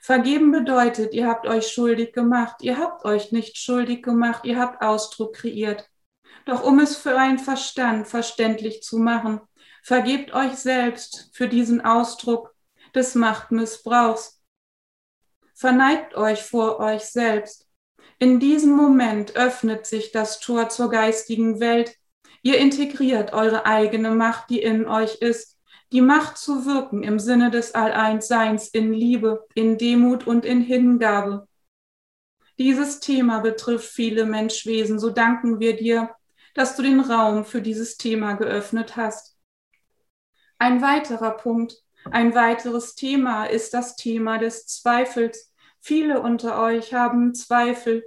Vergeben 0.00 0.52
bedeutet, 0.52 1.12
ihr 1.12 1.26
habt 1.26 1.46
euch 1.46 1.68
schuldig 1.68 2.14
gemacht, 2.14 2.56
ihr 2.62 2.78
habt 2.78 3.04
euch 3.04 3.32
nicht 3.32 3.58
schuldig 3.58 4.02
gemacht, 4.02 4.44
ihr 4.44 4.58
habt 4.58 4.82
Ausdruck 4.82 5.34
kreiert. 5.34 5.90
Doch 6.46 6.62
um 6.62 6.78
es 6.78 6.96
für 6.96 7.18
einen 7.18 7.38
Verstand 7.38 8.08
verständlich 8.08 8.82
zu 8.82 8.98
machen, 8.98 9.40
Vergebt 9.82 10.34
euch 10.34 10.54
selbst 10.54 11.30
für 11.32 11.48
diesen 11.48 11.84
Ausdruck 11.84 12.54
des 12.94 13.14
Machtmissbrauchs. 13.14 14.42
Verneigt 15.54 16.14
euch 16.14 16.42
vor 16.42 16.78
euch 16.78 17.02
selbst. 17.02 17.66
In 18.18 18.40
diesem 18.40 18.72
Moment 18.72 19.36
öffnet 19.36 19.86
sich 19.86 20.12
das 20.12 20.40
Tor 20.40 20.68
zur 20.68 20.90
geistigen 20.90 21.60
Welt. 21.60 21.96
Ihr 22.42 22.58
integriert 22.58 23.32
eure 23.32 23.66
eigene 23.66 24.10
Macht, 24.10 24.50
die 24.50 24.60
in 24.60 24.86
euch 24.86 25.16
ist. 25.16 25.56
Die 25.92 26.00
Macht 26.00 26.36
zu 26.36 26.66
wirken 26.66 27.02
im 27.02 27.18
Sinne 27.18 27.50
des 27.50 27.74
All-Eins-Seins 27.74 28.68
in 28.68 28.92
Liebe, 28.92 29.46
in 29.54 29.78
Demut 29.78 30.26
und 30.26 30.44
in 30.44 30.60
Hingabe. 30.60 31.48
Dieses 32.58 33.00
Thema 33.00 33.38
betrifft 33.38 33.88
viele 33.88 34.26
Menschwesen. 34.26 34.98
So 34.98 35.10
danken 35.10 35.60
wir 35.60 35.76
dir, 35.76 36.10
dass 36.54 36.76
du 36.76 36.82
den 36.82 37.00
Raum 37.00 37.44
für 37.44 37.62
dieses 37.62 37.96
Thema 37.96 38.34
geöffnet 38.34 38.96
hast. 38.96 39.37
Ein 40.58 40.82
weiterer 40.82 41.30
Punkt, 41.32 41.82
ein 42.10 42.34
weiteres 42.34 42.94
Thema 42.94 43.44
ist 43.46 43.74
das 43.74 43.96
Thema 43.96 44.38
des 44.38 44.66
Zweifels. 44.66 45.52
Viele 45.80 46.20
unter 46.20 46.60
euch 46.60 46.94
haben 46.94 47.34
Zweifel. 47.34 48.04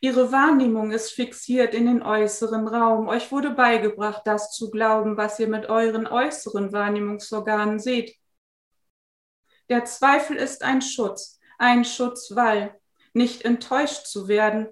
Ihre 0.00 0.30
Wahrnehmung 0.30 0.92
ist 0.92 1.10
fixiert 1.10 1.74
in 1.74 1.86
den 1.86 2.02
äußeren 2.02 2.68
Raum. 2.68 3.08
Euch 3.08 3.32
wurde 3.32 3.50
beigebracht, 3.50 4.22
das 4.24 4.52
zu 4.52 4.70
glauben, 4.70 5.16
was 5.16 5.40
ihr 5.40 5.48
mit 5.48 5.68
euren 5.68 6.06
äußeren 6.06 6.72
Wahrnehmungsorganen 6.72 7.80
seht. 7.80 8.16
Der 9.68 9.84
Zweifel 9.84 10.36
ist 10.36 10.62
ein 10.62 10.82
Schutz, 10.82 11.40
ein 11.58 11.84
Schutzwall. 11.84 12.78
nicht 13.14 13.44
enttäuscht 13.44 14.06
zu 14.06 14.28
werden, 14.28 14.68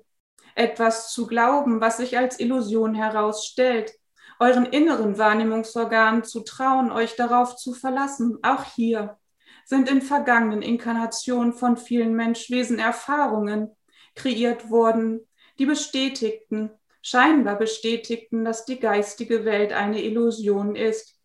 etwas 0.54 1.12
zu 1.12 1.26
glauben, 1.26 1.80
was 1.80 1.96
sich 1.96 2.16
als 2.16 2.38
Illusion 2.38 2.94
herausstellt, 2.94 3.92
euren 4.38 4.66
inneren 4.66 5.18
Wahrnehmungsorganen 5.18 6.24
zu 6.24 6.40
trauen, 6.40 6.92
euch 6.92 7.16
darauf 7.16 7.56
zu 7.56 7.72
verlassen, 7.72 8.38
auch 8.42 8.64
hier 8.64 9.18
sind 9.64 9.90
in 9.90 10.02
vergangenen 10.02 10.62
Inkarnationen 10.62 11.52
von 11.52 11.76
vielen 11.76 12.14
Menschwesen 12.14 12.78
Erfahrungen 12.78 13.74
kreiert 14.14 14.70
worden, 14.70 15.26
die 15.58 15.66
bestätigten, 15.66 16.70
scheinbar 17.02 17.56
bestätigten, 17.56 18.44
dass 18.44 18.64
die 18.64 18.78
geistige 18.78 19.44
Welt 19.44 19.72
eine 19.72 20.02
Illusion 20.02 20.76
ist. 20.76 21.20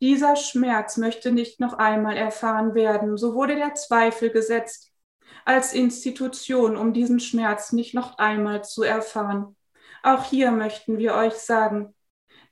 Dieser 0.00 0.36
Schmerz 0.36 0.96
möchte 0.96 1.32
nicht 1.32 1.60
noch 1.60 1.74
einmal 1.74 2.16
erfahren 2.16 2.74
werden, 2.74 3.18
so 3.18 3.34
wurde 3.34 3.56
der 3.56 3.74
Zweifel 3.74 4.30
gesetzt 4.30 4.90
als 5.44 5.74
Institution, 5.74 6.76
um 6.76 6.92
diesen 6.92 7.20
Schmerz 7.20 7.72
nicht 7.72 7.94
noch 7.94 8.18
einmal 8.18 8.64
zu 8.64 8.82
erfahren. 8.82 9.56
Auch 10.02 10.24
hier 10.24 10.50
möchten 10.50 10.98
wir 10.98 11.14
euch 11.14 11.34
sagen, 11.34 11.94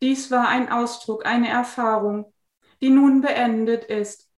dies 0.01 0.31
war 0.31 0.49
ein 0.49 0.71
Ausdruck, 0.71 1.27
eine 1.27 1.49
Erfahrung, 1.49 2.33
die 2.81 2.91
nun 2.91 3.21
beendet 3.21 3.85
ist. 3.85 4.31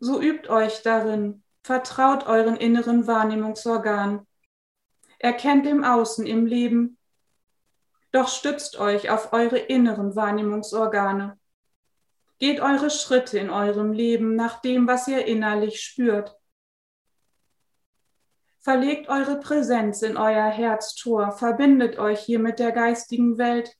So 0.00 0.20
übt 0.20 0.48
euch 0.48 0.82
darin, 0.82 1.42
vertraut 1.62 2.26
euren 2.26 2.56
inneren 2.56 3.06
Wahrnehmungsorganen, 3.06 4.26
erkennt 5.18 5.66
im 5.66 5.84
Außen, 5.84 6.26
im 6.26 6.46
Leben, 6.46 6.98
doch 8.12 8.28
stützt 8.28 8.78
euch 8.78 9.10
auf 9.10 9.32
eure 9.32 9.58
inneren 9.58 10.16
Wahrnehmungsorgane. 10.16 11.38
Geht 12.38 12.60
eure 12.60 12.90
Schritte 12.90 13.38
in 13.38 13.50
eurem 13.50 13.92
Leben 13.92 14.34
nach 14.34 14.60
dem, 14.60 14.86
was 14.86 15.08
ihr 15.08 15.26
innerlich 15.26 15.80
spürt. 15.80 16.37
Verlegt 18.60 19.08
eure 19.08 19.38
Präsenz 19.40 20.02
in 20.02 20.16
euer 20.16 20.50
Herztor, 20.50 21.32
verbindet 21.32 21.98
euch 21.98 22.20
hier 22.20 22.38
mit 22.38 22.58
der 22.58 22.72
geistigen 22.72 23.38
Welt 23.38 23.76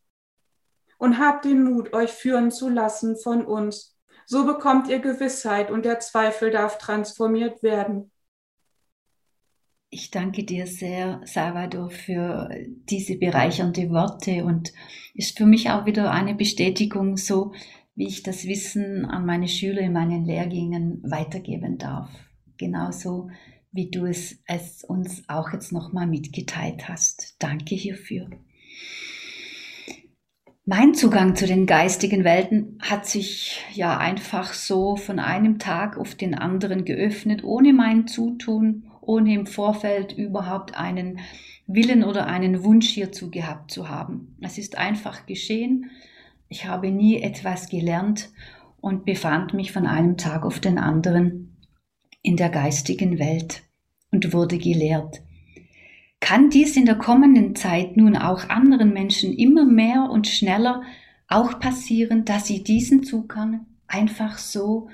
und 0.98 1.18
habt 1.18 1.44
den 1.44 1.64
Mut, 1.64 1.92
euch 1.92 2.10
führen 2.10 2.50
zu 2.50 2.68
lassen 2.68 3.16
von 3.16 3.44
uns. 3.44 3.96
So 4.26 4.44
bekommt 4.44 4.88
ihr 4.88 4.98
Gewissheit 4.98 5.70
und 5.70 5.84
der 5.84 6.00
Zweifel 6.00 6.50
darf 6.50 6.78
transformiert 6.78 7.62
werden. 7.62 8.10
Ich 9.90 10.10
danke 10.10 10.44
dir 10.44 10.66
sehr, 10.66 11.22
Salvador, 11.24 11.88
für 11.88 12.50
diese 12.90 13.16
bereichernde 13.16 13.88
Worte 13.88 14.44
und 14.44 14.72
ist 15.14 15.38
für 15.38 15.46
mich 15.46 15.70
auch 15.70 15.86
wieder 15.86 16.10
eine 16.10 16.34
Bestätigung, 16.34 17.16
so 17.16 17.52
wie 17.94 18.06
ich 18.06 18.22
das 18.22 18.44
Wissen 18.44 19.06
an 19.06 19.24
meine 19.24 19.48
Schüler 19.48 19.80
in 19.80 19.94
meinen 19.94 20.26
Lehrgängen 20.26 21.02
weitergeben 21.02 21.78
darf. 21.78 22.10
Genauso 22.58 23.30
wie 23.72 23.90
du 23.90 24.06
es, 24.06 24.38
es 24.46 24.84
uns 24.84 25.22
auch 25.28 25.52
jetzt 25.52 25.72
nochmal 25.72 26.06
mitgeteilt 26.06 26.88
hast. 26.88 27.36
Danke 27.38 27.74
hierfür. 27.74 28.28
Mein 30.70 30.92
Zugang 30.94 31.34
zu 31.34 31.46
den 31.46 31.64
geistigen 31.64 32.24
Welten 32.24 32.78
hat 32.82 33.06
sich 33.06 33.64
ja 33.72 33.96
einfach 33.96 34.52
so 34.52 34.96
von 34.96 35.18
einem 35.18 35.58
Tag 35.58 35.96
auf 35.96 36.14
den 36.14 36.34
anderen 36.34 36.84
geöffnet, 36.84 37.42
ohne 37.42 37.72
mein 37.72 38.06
Zutun, 38.06 38.90
ohne 39.00 39.32
im 39.32 39.46
Vorfeld 39.46 40.12
überhaupt 40.12 40.76
einen 40.76 41.20
Willen 41.66 42.04
oder 42.04 42.26
einen 42.26 42.64
Wunsch 42.64 42.88
hierzu 42.90 43.30
gehabt 43.30 43.70
zu 43.70 43.88
haben. 43.88 44.36
Es 44.42 44.58
ist 44.58 44.76
einfach 44.76 45.24
geschehen. 45.24 45.90
Ich 46.50 46.66
habe 46.66 46.90
nie 46.90 47.22
etwas 47.22 47.70
gelernt 47.70 48.30
und 48.82 49.06
befand 49.06 49.54
mich 49.54 49.72
von 49.72 49.86
einem 49.86 50.18
Tag 50.18 50.44
auf 50.44 50.60
den 50.60 50.78
anderen 50.78 51.47
in 52.28 52.36
der 52.36 52.50
geistigen 52.50 53.18
Welt 53.18 53.62
und 54.12 54.34
wurde 54.34 54.58
gelehrt. 54.58 55.22
Kann 56.20 56.50
dies 56.50 56.76
in 56.76 56.84
der 56.84 56.96
kommenden 56.96 57.56
Zeit 57.56 57.96
nun 57.96 58.18
auch 58.18 58.50
anderen 58.50 58.92
Menschen 58.92 59.32
immer 59.32 59.64
mehr 59.64 60.10
und 60.10 60.28
schneller 60.28 60.82
auch 61.26 61.58
passieren, 61.58 62.26
dass 62.26 62.46
sie 62.46 62.62
diesen 62.62 63.02
Zugang 63.02 63.64
einfach 63.86 64.36
so 64.36 64.90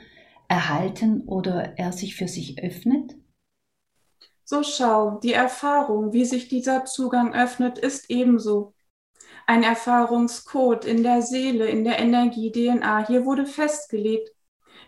erhalten 0.47 1.23
oder 1.23 1.77
er 1.77 1.90
sich 1.90 2.14
für 2.14 2.29
sich 2.29 2.62
öffnet? 2.62 3.16
So 4.44 4.62
schau, 4.62 5.18
die 5.18 5.33
Erfahrung, 5.33 6.12
wie 6.12 6.25
sich 6.25 6.47
dieser 6.47 6.85
Zugang 6.85 7.35
öffnet, 7.35 7.79
ist 7.79 8.11
ebenso. 8.11 8.75
Ein 9.49 9.64
Erfahrungscode 9.64 10.85
in 10.85 11.03
der 11.03 11.23
Seele, 11.23 11.66
in 11.66 11.83
der 11.83 11.99
Energie 11.99 12.53
DNA. 12.53 13.09
Hier 13.09 13.25
wurde 13.25 13.44
festgelegt, 13.44 14.31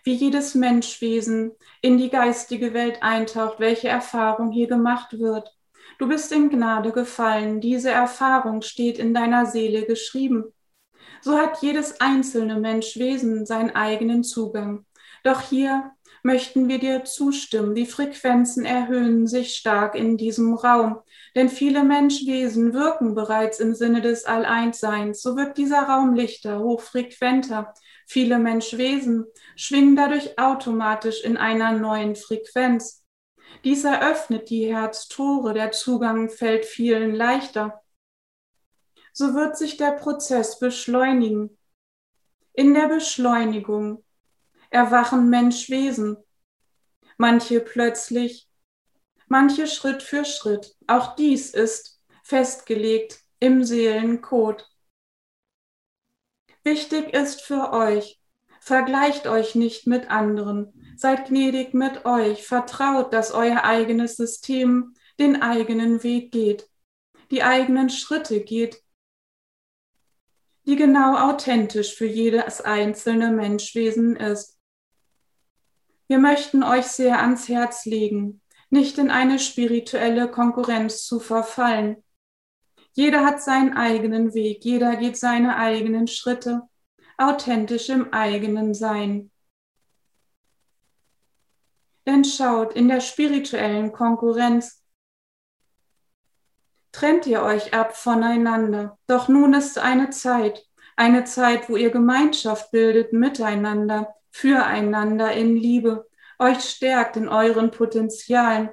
wie 0.07 0.14
jedes 0.14 0.55
Menschwesen 0.55 1.53
in 1.83 1.99
die 1.99 2.11
geistige 2.11 2.73
Welt 2.73 3.03
eintaucht, 3.03 3.59
welche 3.59 3.88
Erfahrung 3.88 4.53
hier 4.53 4.69
gemacht 4.69 5.19
wird. 5.19 5.53
Du 5.99 6.07
bist 6.07 6.31
in 6.31 6.49
Gnade 6.49 6.92
gefallen, 6.92 7.61
diese 7.61 7.90
Erfahrung 7.90 8.62
steht 8.62 8.99
in 8.99 9.12
deiner 9.12 9.47
Seele 9.47 9.85
geschrieben. 9.85 10.45
So 11.23 11.37
hat 11.37 11.61
jedes 11.61 12.01
einzelne 12.01 12.61
Menschwesen 12.61 13.47
seinen 13.47 13.75
eigenen 13.75 14.23
Zugang. 14.23 14.87
Doch 15.25 15.40
hier 15.40 15.90
möchten 16.23 16.69
wir 16.69 16.79
dir 16.79 17.05
zustimmen. 17.05 17.75
Die 17.75 17.87
Frequenzen 17.87 18.64
erhöhen 18.64 19.27
sich 19.27 19.57
stark 19.57 19.97
in 19.97 20.16
diesem 20.16 20.55
Raum, 20.55 21.01
denn 21.35 21.49
viele 21.49 21.83
Menschwesen 21.83 22.75
wirken 22.75 23.16
bereits 23.16 23.59
im 23.59 23.75
Sinne 23.75 24.03
des 24.03 24.25
Alleinsseins. 24.25 25.21
So 25.21 25.37
wird 25.37 25.59
dieser 25.59 25.83
Raum 25.83 26.14
lichter, 26.14 26.61
hochfrequenter. 26.61 27.75
Viele 28.07 28.38
Menschwesen 28.38 29.27
schwingen 29.57 29.97
dadurch 29.97 30.38
automatisch 30.38 31.23
in 31.25 31.37
einer 31.37 31.73
neuen 31.73 32.14
Frequenz. 32.14 33.05
Dies 33.64 33.85
eröffnet 33.85 34.49
die 34.49 34.73
Herztore, 34.73 35.55
der 35.55 35.73
Zugang 35.73 36.31
fällt 36.31 36.64
vielen 36.64 37.14
leichter. 37.14 37.83
So 39.12 39.35
wird 39.35 39.59
sich 39.59 39.77
der 39.77 39.92
Prozess 39.92 40.61
beschleunigen. 40.61 41.59
In 42.53 42.75
der 42.75 42.88
Beschleunigung 42.88 44.05
erwachen 44.71 45.29
Menschwesen. 45.29 46.16
Manche 47.19 47.61
plötzlich, 47.61 48.49
manche 49.27 49.66
Schritt 49.66 50.03
für 50.03 50.25
Schritt. 50.25 50.77
Auch 50.87 51.16
dies 51.16 51.51
ist 51.51 52.01
festgelegt 52.23 53.21
im 53.40 53.64
Seelencode. 53.64 54.69
Wichtig 56.66 57.14
ist 57.14 57.42
für 57.42 57.72
euch, 57.72 58.20
vergleicht 58.59 59.29
euch 59.29 59.55
nicht 59.55 59.87
mit 59.87 60.11
anderen, 60.11 60.72
seid 60.96 61.29
gnädig 61.29 61.74
mit 61.74 62.05
euch, 62.05 62.44
vertraut, 62.44 63.12
dass 63.12 63.31
euer 63.31 63.62
eigenes 63.62 64.16
System 64.16 64.92
den 65.20 65.42
eigenen 65.42 66.02
Weg 66.02 66.33
geht, 66.33 66.68
die 67.31 67.44
eigenen 67.44 67.88
Schritte 67.88 68.40
geht, 68.40 68.83
die 70.66 70.74
genau 70.74 71.16
authentisch 71.31 71.94
für 71.94 72.05
jedes 72.05 72.61
einzelne 72.61 73.31
Menschwesen 73.31 74.16
ist. 74.16 74.59
Wir 76.09 76.18
möchten 76.18 76.64
euch 76.64 76.87
sehr 76.88 77.20
ans 77.20 77.48
Herz 77.48 77.85
legen, 77.85 78.42
nicht 78.70 78.98
in 78.98 79.12
eine 79.12 79.38
spirituelle 79.38 80.29
Konkurrenz 80.29 81.05
zu 81.05 81.20
verfallen. 81.20 82.02
Jeder 82.97 83.27
hat 83.27 83.43
seinen 83.43 83.77
eigenen 83.77 84.33
Weg, 84.33 84.65
jeder 84.65 84.97
geht 84.97 85.19
seine 85.19 85.57
eigenen 85.59 86.07
Schritte, 86.07 86.63
authentisch 87.19 87.91
im 87.91 88.15
eigenen 88.15 88.73
Sein. 88.73 89.31
Denn 92.07 92.25
schaut, 92.25 92.73
in 92.73 92.89
der 92.89 93.03
spirituellen 93.03 93.93
Konkurrenz 93.93 94.83
trennt 96.91 97.27
ihr 97.27 97.43
euch 97.43 97.75
ab 97.75 97.95
voneinander. 97.95 98.99
Doch 99.07 99.29
nun 99.29 99.53
ist 99.53 99.77
eine 99.77 100.09
Zeit, 100.09 100.67
eine 100.97 101.25
Zeit, 101.25 101.69
wo 101.69 101.77
ihr 101.77 101.91
Gemeinschaft 101.91 102.71
bildet 102.71 103.13
miteinander, 103.13 104.15
füreinander 104.31 105.35
in 105.35 105.55
Liebe, 105.55 106.09
euch 106.39 106.61
stärkt 106.61 107.19
in 107.19 107.29
euren 107.29 107.71
Potenzialen, 107.71 108.71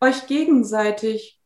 euch 0.00 0.28
gegenseitig 0.28 1.41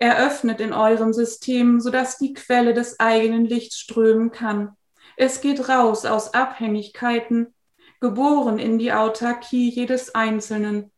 eröffnet 0.00 0.60
in 0.60 0.72
eurem 0.72 1.12
System, 1.12 1.78
sodass 1.78 2.18
die 2.18 2.32
Quelle 2.32 2.74
des 2.74 2.98
eigenen 2.98 3.44
Lichts 3.44 3.78
strömen 3.78 4.32
kann. 4.32 4.76
Es 5.16 5.42
geht 5.42 5.68
raus 5.68 6.06
aus 6.06 6.32
Abhängigkeiten, 6.34 7.54
geboren 8.00 8.58
in 8.58 8.78
die 8.78 8.92
Autarkie 8.92 9.68
jedes 9.68 10.14
Einzelnen. 10.14 10.90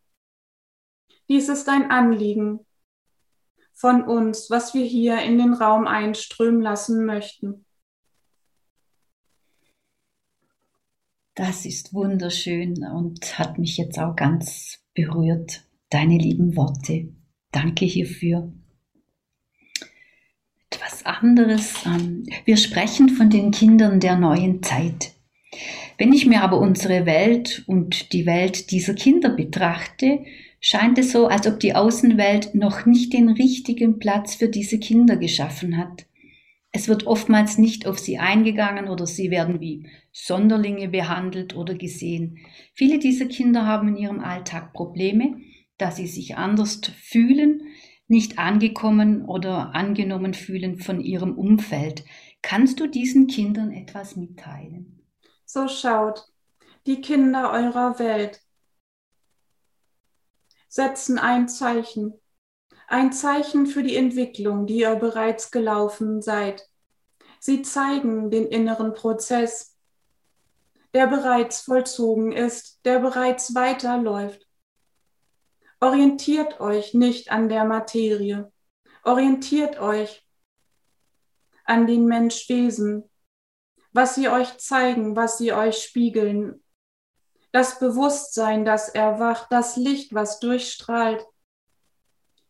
Dies 1.28 1.48
ist 1.48 1.68
ein 1.68 1.90
Anliegen 1.90 2.64
von 3.72 4.04
uns, 4.04 4.48
was 4.50 4.72
wir 4.74 4.84
hier 4.84 5.20
in 5.22 5.38
den 5.38 5.54
Raum 5.54 5.88
einströmen 5.88 6.62
lassen 6.62 7.04
möchten. 7.04 7.66
Das 11.34 11.64
ist 11.64 11.92
wunderschön 11.92 12.84
und 12.84 13.38
hat 13.38 13.58
mich 13.58 13.78
jetzt 13.78 13.98
auch 13.98 14.14
ganz 14.14 14.78
berührt. 14.94 15.64
Deine 15.90 16.18
lieben 16.18 16.54
Worte. 16.56 17.08
Danke 17.50 17.84
hierfür. 17.86 18.52
Etwas 20.92 21.06
anderes. 21.06 21.74
Ähm, 21.86 22.24
wir 22.44 22.58
sprechen 22.58 23.08
von 23.08 23.30
den 23.30 23.50
Kindern 23.50 23.98
der 23.98 24.16
neuen 24.16 24.62
Zeit. 24.62 25.12
Wenn 25.96 26.12
ich 26.12 26.26
mir 26.26 26.42
aber 26.42 26.58
unsere 26.58 27.06
Welt 27.06 27.64
und 27.66 28.12
die 28.12 28.26
Welt 28.26 28.70
dieser 28.70 28.92
Kinder 28.92 29.30
betrachte, 29.30 30.24
scheint 30.60 30.98
es 30.98 31.12
so, 31.12 31.28
als 31.28 31.46
ob 31.46 31.60
die 31.60 31.74
Außenwelt 31.74 32.54
noch 32.54 32.84
nicht 32.84 33.14
den 33.14 33.30
richtigen 33.30 33.98
Platz 34.00 34.34
für 34.34 34.48
diese 34.48 34.78
Kinder 34.78 35.16
geschaffen 35.16 35.78
hat. 35.78 36.04
Es 36.72 36.88
wird 36.88 37.06
oftmals 37.06 37.56
nicht 37.56 37.86
auf 37.86 37.98
sie 37.98 38.18
eingegangen 38.18 38.88
oder 38.88 39.06
sie 39.06 39.30
werden 39.30 39.60
wie 39.60 39.86
Sonderlinge 40.12 40.88
behandelt 40.88 41.56
oder 41.56 41.74
gesehen. 41.74 42.38
Viele 42.74 42.98
dieser 42.98 43.26
Kinder 43.26 43.66
haben 43.66 43.88
in 43.88 43.96
ihrem 43.96 44.20
Alltag 44.20 44.74
Probleme, 44.74 45.36
da 45.78 45.90
sie 45.90 46.06
sich 46.06 46.36
anders 46.36 46.80
fühlen, 47.00 47.62
nicht 48.08 48.38
angekommen 48.38 49.24
oder 49.24 49.74
angenommen 49.74 50.34
fühlen 50.34 50.78
von 50.78 51.00
ihrem 51.00 51.36
Umfeld. 51.36 52.04
Kannst 52.42 52.80
du 52.80 52.86
diesen 52.86 53.26
Kindern 53.26 53.72
etwas 53.72 54.16
mitteilen? 54.16 55.02
So 55.44 55.68
schaut, 55.68 56.28
die 56.86 57.00
Kinder 57.00 57.52
eurer 57.52 57.98
Welt 57.98 58.40
setzen 60.68 61.18
ein 61.18 61.48
Zeichen, 61.48 62.14
ein 62.88 63.12
Zeichen 63.12 63.66
für 63.66 63.82
die 63.82 63.96
Entwicklung, 63.96 64.66
die 64.66 64.80
ihr 64.80 64.96
bereits 64.96 65.50
gelaufen 65.50 66.22
seid. 66.22 66.68
Sie 67.40 67.62
zeigen 67.62 68.30
den 68.30 68.46
inneren 68.46 68.94
Prozess, 68.94 69.76
der 70.94 71.06
bereits 71.06 71.60
vollzogen 71.60 72.32
ist, 72.32 72.84
der 72.84 73.00
bereits 73.00 73.54
weiterläuft. 73.54 74.46
Orientiert 75.82 76.60
euch 76.60 76.94
nicht 76.94 77.32
an 77.32 77.48
der 77.48 77.64
Materie, 77.64 78.52
orientiert 79.02 79.80
euch 79.80 80.24
an 81.64 81.88
den 81.88 82.06
Menschwesen, 82.06 83.10
was 83.90 84.14
sie 84.14 84.28
euch 84.28 84.58
zeigen, 84.58 85.16
was 85.16 85.38
sie 85.38 85.52
euch 85.52 85.82
spiegeln, 85.82 86.62
das 87.50 87.80
Bewusstsein, 87.80 88.64
das 88.64 88.90
erwacht, 88.90 89.48
das 89.50 89.74
Licht, 89.74 90.14
was 90.14 90.38
durchstrahlt. 90.38 91.26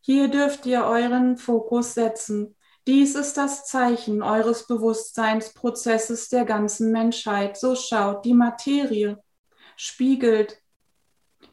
Hier 0.02 0.28
dürft 0.28 0.66
ihr 0.66 0.84
euren 0.84 1.38
Fokus 1.38 1.94
setzen. 1.94 2.54
Dies 2.86 3.14
ist 3.14 3.38
das 3.38 3.64
Zeichen 3.64 4.22
eures 4.22 4.66
Bewusstseinsprozesses 4.66 6.28
der 6.28 6.44
ganzen 6.44 6.92
Menschheit. 6.92 7.56
So 7.56 7.76
schaut 7.76 8.26
die 8.26 8.34
Materie, 8.34 9.24
spiegelt 9.76 10.61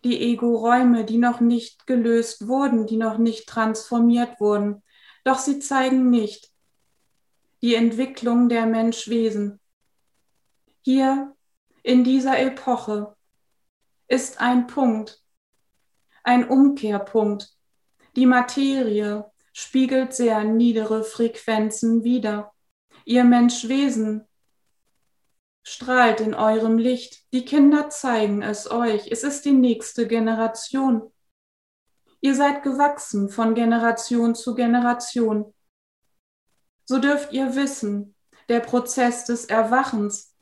die 0.03 0.19
Ego-Räume, 0.21 1.05
die 1.05 1.17
noch 1.17 1.39
nicht 1.39 1.87
gelöst 1.87 2.47
wurden, 2.47 2.87
die 2.87 2.97
noch 2.97 3.17
nicht 3.17 3.47
transformiert 3.47 4.39
wurden. 4.39 4.83
Doch 5.23 5.39
sie 5.39 5.59
zeigen 5.59 6.09
nicht 6.09 6.51
die 7.61 7.75
Entwicklung 7.75 8.47
der 8.47 8.65
Menschwesen. 8.65 9.59
Hier 10.81 11.35
in 11.83 12.03
dieser 12.03 12.39
Epoche 12.39 13.15
ist 14.07 14.39
ein 14.39 14.67
Punkt, 14.67 15.21
ein 16.23 16.47
Umkehrpunkt. 16.47 17.49
Die 18.15 18.25
Materie 18.25 19.29
spiegelt 19.51 20.13
sehr 20.13 20.43
niedere 20.43 21.03
Frequenzen 21.03 22.03
wider. 22.03 22.53
Ihr 23.03 23.23
Menschwesen 23.23 24.28
strahlt 25.63 26.21
in 26.21 26.33
eurem 26.33 26.77
Licht. 26.77 27.31
Die 27.33 27.45
Kinder 27.45 27.89
zeigen 27.89 28.41
es 28.41 28.69
euch. 28.69 29.11
Es 29.11 29.23
ist 29.23 29.45
die 29.45 29.53
nächste 29.53 30.07
Generation. 30.07 31.11
Ihr 32.21 32.35
seid 32.35 32.63
gewachsen 32.63 33.29
von 33.29 33.55
Generation 33.55 34.35
zu 34.35 34.55
Generation. 34.55 35.53
So 36.85 36.99
dürft 36.99 37.33
ihr 37.33 37.55
wissen, 37.55 38.15
der 38.49 38.59
Prozess 38.59 39.25
des 39.25 39.45
Erwachens 39.45 40.35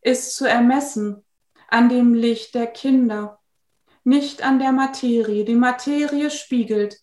ist 0.00 0.36
zu 0.36 0.46
ermessen 0.46 1.24
an 1.68 1.88
dem 1.88 2.14
Licht 2.14 2.54
der 2.54 2.66
Kinder, 2.66 3.40
nicht 4.04 4.42
an 4.42 4.58
der 4.58 4.72
Materie. 4.72 5.44
Die 5.44 5.54
Materie 5.54 6.30
spiegelt 6.30 7.00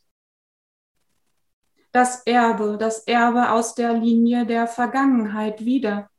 das 1.92 2.24
Erbe, 2.26 2.78
das 2.80 3.00
Erbe 3.08 3.52
aus 3.52 3.76
der 3.76 3.94
Linie 3.94 4.46
der 4.46 4.68
Vergangenheit 4.68 5.64
wieder. 5.66 6.10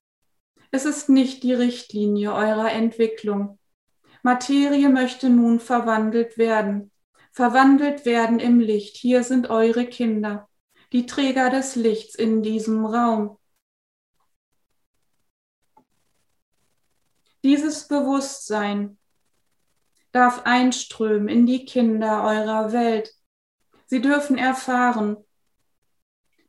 Es 0.71 0.85
ist 0.85 1.09
nicht 1.09 1.43
die 1.43 1.55
Richtlinie 1.55 2.33
eurer 2.33 2.71
Entwicklung. 2.73 3.59
Materie 4.23 4.89
möchte 4.91 5.31
nun 5.31 5.61
verwandelt 5.61 6.37
werden, 6.37 6.91
verwandelt 7.33 8.05
werden 8.05 8.39
im 8.41 8.61
Licht. 8.61 8.97
Hier 8.97 9.25
sind 9.25 9.49
eure 9.49 9.87
Kinder, 9.87 10.49
die 10.93 11.07
Träger 11.07 11.51
des 11.51 11.77
Lichts 11.77 12.15
in 12.15 12.43
diesem 12.43 12.85
Raum. 12.85 13.39
Dieses 17.43 17.89
Bewusstsein 17.89 18.99
darf 20.13 20.43
einströmen 20.45 21.29
in 21.29 21.47
die 21.47 21.65
Kinder 21.65 22.25
eurer 22.25 22.73
Welt. 22.73 23.15
Sie 23.87 24.03
dürfen 24.03 24.37
erfahren, 24.37 25.17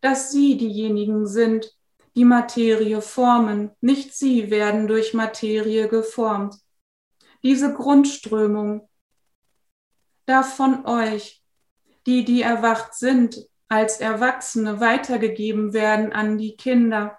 dass 0.01 0.31
sie 0.31 0.57
diejenigen 0.57 1.27
sind, 1.27 1.78
die 2.19 2.25
Materie 2.25 3.01
formen, 3.01 3.71
nicht 3.79 4.13
sie 4.13 4.51
werden 4.51 4.87
durch 4.87 5.13
Materie 5.13 5.87
geformt. 5.87 6.53
Diese 7.43 7.73
Grundströmung 7.73 8.89
darf 10.25 10.53
von 10.53 10.85
euch, 10.85 11.41
die, 12.05 12.25
die 12.25 12.41
erwacht 12.41 12.93
sind, 12.93 13.47
als 13.69 14.01
Erwachsene 14.01 14.81
weitergegeben 14.81 15.71
werden 15.71 16.11
an 16.11 16.37
die 16.37 16.57
Kinder. 16.57 17.17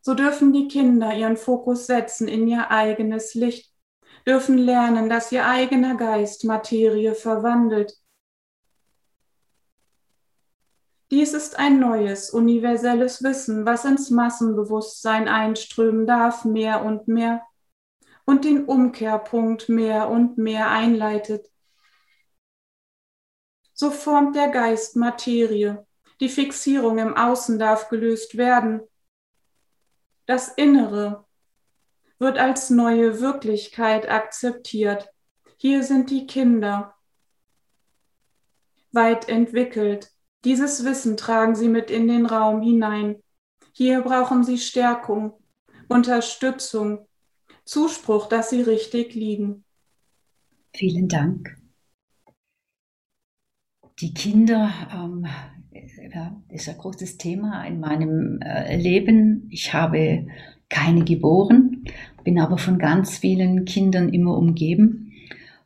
So 0.00 0.14
dürfen 0.14 0.54
die 0.54 0.66
Kinder 0.66 1.14
ihren 1.14 1.36
Fokus 1.36 1.86
setzen 1.86 2.26
in 2.26 2.48
ihr 2.48 2.70
eigenes 2.70 3.34
Licht, 3.34 3.70
dürfen 4.26 4.56
lernen, 4.56 5.10
dass 5.10 5.30
ihr 5.30 5.44
eigener 5.44 5.98
Geist 5.98 6.44
Materie 6.44 7.14
verwandelt. 7.14 7.98
Dies 11.10 11.34
ist 11.34 11.58
ein 11.58 11.78
neues, 11.78 12.30
universelles 12.30 13.22
Wissen, 13.22 13.66
was 13.66 13.84
ins 13.84 14.10
Massenbewusstsein 14.10 15.28
einströmen 15.28 16.06
darf, 16.06 16.44
mehr 16.44 16.82
und 16.84 17.08
mehr, 17.08 17.42
und 18.24 18.44
den 18.44 18.64
Umkehrpunkt 18.64 19.68
mehr 19.68 20.08
und 20.08 20.38
mehr 20.38 20.70
einleitet. 20.70 21.50
So 23.74 23.90
formt 23.90 24.34
der 24.34 24.48
Geist 24.48 24.96
Materie. 24.96 25.86
Die 26.20 26.28
Fixierung 26.28 26.98
im 26.98 27.14
Außen 27.14 27.58
darf 27.58 27.88
gelöst 27.88 28.36
werden 28.36 28.82
das 30.26 30.48
Innere 30.48 31.26
wird 32.18 32.38
als 32.38 32.70
neue 32.70 33.20
Wirklichkeit 33.20 34.08
akzeptiert. 34.08 35.10
Hier 35.58 35.82
sind 35.82 36.10
die 36.10 36.26
Kinder 36.26 36.94
weit 38.92 39.28
entwickelt. 39.28 40.13
Dieses 40.44 40.84
Wissen 40.84 41.16
tragen 41.16 41.54
sie 41.54 41.68
mit 41.68 41.90
in 41.90 42.06
den 42.06 42.26
Raum 42.26 42.60
hinein. 42.60 43.16
Hier 43.72 44.02
brauchen 44.02 44.44
sie 44.44 44.58
Stärkung, 44.58 45.32
Unterstützung, 45.88 47.06
Zuspruch, 47.64 48.28
dass 48.28 48.50
sie 48.50 48.60
richtig 48.60 49.14
liegen. 49.14 49.64
Vielen 50.74 51.08
Dank. 51.08 51.56
Die 54.00 54.12
Kinder 54.12 54.70
ähm, 54.92 55.26
ja, 56.12 56.36
ist 56.50 56.68
ein 56.68 56.76
großes 56.76 57.16
Thema 57.16 57.64
in 57.64 57.80
meinem 57.80 58.40
äh, 58.42 58.76
Leben. 58.76 59.48
Ich 59.50 59.72
habe 59.72 60.26
keine 60.68 61.04
geboren, 61.04 61.84
bin 62.22 62.38
aber 62.38 62.58
von 62.58 62.78
ganz 62.78 63.18
vielen 63.18 63.64
Kindern 63.64 64.08
immer 64.10 64.36
umgeben. 64.36 65.12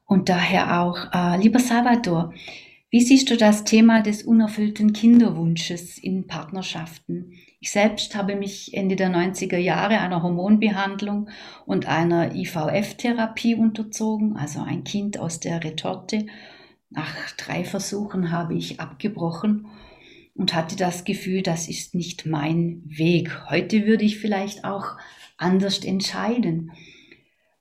Und 0.04 0.28
daher 0.28 0.80
auch, 0.80 0.98
äh, 1.12 1.38
lieber 1.38 1.58
Salvador, 1.58 2.32
wie 2.90 3.02
siehst 3.02 3.28
du 3.30 3.36
das 3.36 3.64
Thema 3.64 4.00
des 4.00 4.22
unerfüllten 4.22 4.94
Kinderwunsches 4.94 5.98
in 5.98 6.26
Partnerschaften? 6.26 7.34
Ich 7.60 7.70
selbst 7.70 8.14
habe 8.14 8.34
mich 8.34 8.72
Ende 8.72 8.96
der 8.96 9.10
90er 9.10 9.58
Jahre 9.58 9.98
einer 9.98 10.22
Hormonbehandlung 10.22 11.28
und 11.66 11.86
einer 11.86 12.34
IVF-Therapie 12.34 13.56
unterzogen, 13.56 14.36
also 14.36 14.62
ein 14.62 14.84
Kind 14.84 15.18
aus 15.18 15.38
der 15.38 15.62
Retorte. 15.62 16.24
Nach 16.88 17.30
drei 17.32 17.64
Versuchen 17.64 18.32
habe 18.32 18.54
ich 18.54 18.80
abgebrochen 18.80 19.66
und 20.34 20.54
hatte 20.54 20.76
das 20.76 21.04
Gefühl, 21.04 21.42
das 21.42 21.68
ist 21.68 21.94
nicht 21.94 22.24
mein 22.24 22.80
Weg. 22.86 23.50
Heute 23.50 23.84
würde 23.86 24.04
ich 24.04 24.18
vielleicht 24.18 24.64
auch 24.64 24.96
anders 25.36 25.84
entscheiden. 25.84 26.72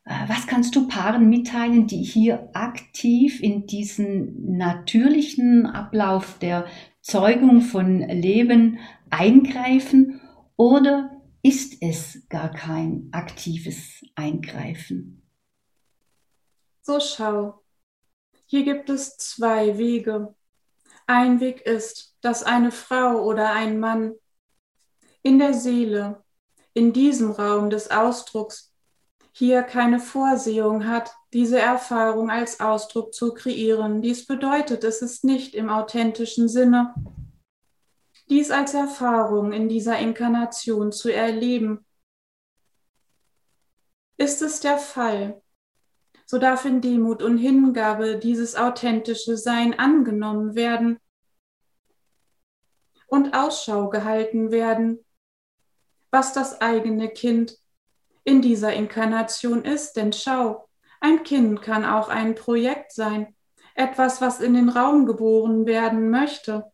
Äh, 0.08 0.30
was 0.30 0.48
kannst 0.48 0.76
du 0.76 0.88
Paaren 0.88 1.30
mitteilen, 1.30 1.86
die 1.86 2.02
hier 2.02 2.50
aktiv 2.54 3.42
in 3.42 3.68
diesen 3.68 4.58
natürlichen 4.58 5.66
Ablauf 5.66 6.40
der 6.40 6.66
Zeugung 7.02 7.62
von 7.62 8.00
Leben 8.00 8.80
eingreifen 9.10 10.22
oder 10.56 11.12
ist 11.44 11.82
es 11.82 12.28
gar 12.30 12.52
kein 12.52 13.10
aktives 13.12 14.04
Eingreifen? 14.16 15.22
So 16.82 17.00
schau. 17.00 17.64
Hier 18.46 18.64
gibt 18.64 18.90
es 18.90 19.18
zwei 19.18 19.78
Wege. 19.78 20.34
Ein 21.06 21.42
Weg 21.42 21.62
ist, 21.62 22.16
dass 22.22 22.44
eine 22.44 22.72
Frau 22.72 23.24
oder 23.24 23.52
ein 23.52 23.80
Mann 23.80 24.14
in 25.22 25.38
der 25.38 25.54
Seele, 25.54 26.24
in 26.74 26.94
diesem 26.94 27.32
Raum 27.32 27.70
des 27.70 27.92
Ausdrucks, 27.92 28.74
hier 29.38 29.62
keine 29.62 30.00
Vorsehung 30.00 30.88
hat, 30.88 31.12
diese 31.32 31.60
Erfahrung 31.60 32.32
als 32.32 32.60
Ausdruck 32.60 33.14
zu 33.14 33.36
kreieren. 33.36 34.02
Dies 34.02 34.26
bedeutet, 34.26 34.84
es 34.84 35.04
ist 35.04 35.24
nicht 35.24 35.54
im 35.54 35.70
authentischen 35.70 36.50
Sinne, 36.50 36.96
dies 38.32 38.50
als 38.50 38.74
Erfahrung 38.74 39.52
in 39.52 39.70
dieser 39.70 40.00
Inkarnation 40.00 40.92
zu 40.92 41.14
erleben. 41.14 41.86
Ist 44.18 44.42
es 44.42 44.60
der 44.60 44.80
Fall, 44.80 45.40
so 46.26 46.40
darf 46.40 46.66
in 46.66 46.82
Demut 46.82 47.22
und 47.22 47.38
Hingabe 47.38 48.18
dieses 48.18 48.56
authentische 48.56 49.38
Sein 49.38 49.78
angenommen 49.78 50.56
werden 50.56 50.98
und 53.06 53.36
Ausschau 53.36 53.92
gehalten 53.92 54.50
werden, 54.50 55.06
was 56.10 56.34
das 56.34 56.60
eigene 56.60 57.10
Kind 57.10 57.60
in 58.28 58.42
dieser 58.42 58.74
Inkarnation 58.74 59.64
ist. 59.64 59.94
Denn 59.96 60.12
schau, 60.12 60.68
ein 61.00 61.24
Kind 61.24 61.62
kann 61.62 61.86
auch 61.86 62.10
ein 62.10 62.36
Projekt 62.36 62.92
sein, 62.92 63.34
etwas, 63.74 64.20
was 64.20 64.42
in 64.42 64.54
den 64.54 64.68
Raum 64.68 65.06
geboren 65.06 65.66
werden 65.66 66.10
möchte. 66.10 66.70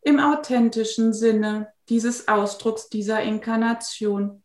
Im 0.00 0.18
authentischen 0.18 1.12
Sinne 1.12 1.70
dieses 1.90 2.28
Ausdrucks 2.28 2.88
dieser 2.88 3.22
Inkarnation. 3.22 4.42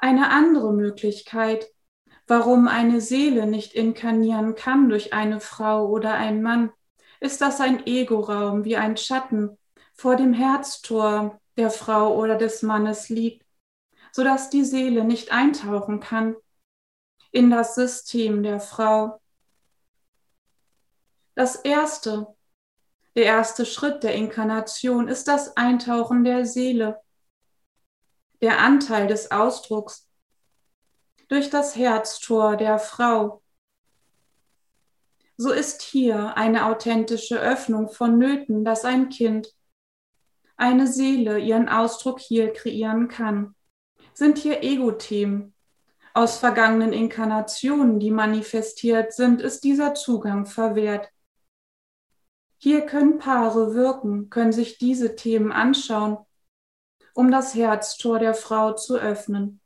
Eine 0.00 0.30
andere 0.30 0.72
Möglichkeit, 0.72 1.70
warum 2.26 2.66
eine 2.66 3.00
Seele 3.00 3.46
nicht 3.46 3.74
inkarnieren 3.74 4.56
kann 4.56 4.88
durch 4.88 5.12
eine 5.12 5.38
Frau 5.38 5.86
oder 5.88 6.14
einen 6.14 6.42
Mann, 6.42 6.72
ist, 7.20 7.40
dass 7.40 7.60
ein 7.60 7.86
Ego-Raum 7.86 8.64
wie 8.64 8.76
ein 8.76 8.96
Schatten 8.96 9.56
vor 9.92 10.16
dem 10.16 10.32
Herztor 10.32 11.40
der 11.56 11.70
Frau 11.70 12.16
oder 12.16 12.36
des 12.36 12.62
Mannes 12.62 13.08
liegt, 13.08 13.46
sodass 14.12 14.50
die 14.50 14.64
Seele 14.64 15.04
nicht 15.04 15.32
eintauchen 15.32 16.00
kann 16.00 16.36
in 17.30 17.50
das 17.50 17.74
System 17.74 18.42
der 18.42 18.60
Frau. 18.60 19.20
Das 21.34 21.56
erste, 21.56 22.28
der 23.16 23.24
erste 23.24 23.66
Schritt 23.66 24.02
der 24.02 24.14
Inkarnation 24.14 25.08
ist 25.08 25.26
das 25.26 25.56
Eintauchen 25.56 26.24
der 26.24 26.46
Seele, 26.46 27.00
der 28.40 28.60
Anteil 28.60 29.06
des 29.06 29.30
Ausdrucks 29.30 30.08
durch 31.28 31.50
das 31.50 31.76
Herztor 31.76 32.56
der 32.56 32.78
Frau. 32.78 33.42
So 35.36 35.50
ist 35.50 35.82
hier 35.82 36.36
eine 36.36 36.66
authentische 36.66 37.40
Öffnung 37.40 37.88
vonnöten, 37.88 38.64
dass 38.64 38.84
ein 38.84 39.08
Kind 39.08 39.52
eine 40.56 40.86
Seele 40.86 41.38
ihren 41.38 41.68
Ausdruck 41.68 42.20
hier 42.20 42.52
kreieren 42.52 43.08
kann. 43.08 43.54
Sind 44.12 44.38
hier 44.38 44.62
Ego-Themen 44.62 45.54
aus 46.14 46.38
vergangenen 46.38 46.92
Inkarnationen, 46.92 47.98
die 47.98 48.12
manifestiert 48.12 49.12
sind, 49.12 49.40
ist 49.40 49.64
dieser 49.64 49.94
Zugang 49.94 50.46
verwehrt. 50.46 51.10
Hier 52.58 52.86
können 52.86 53.18
Paare 53.18 53.74
wirken, 53.74 54.30
können 54.30 54.52
sich 54.52 54.78
diese 54.78 55.16
Themen 55.16 55.50
anschauen, 55.50 56.18
um 57.14 57.32
das 57.32 57.54
Herztor 57.54 58.20
der 58.20 58.34
Frau 58.34 58.74
zu 58.74 58.96
öffnen. 58.96 59.60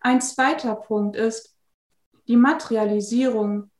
Ein 0.00 0.20
zweiter 0.20 0.76
Punkt 0.76 1.16
ist 1.16 1.56
die 2.28 2.36
Materialisierung 2.36 3.70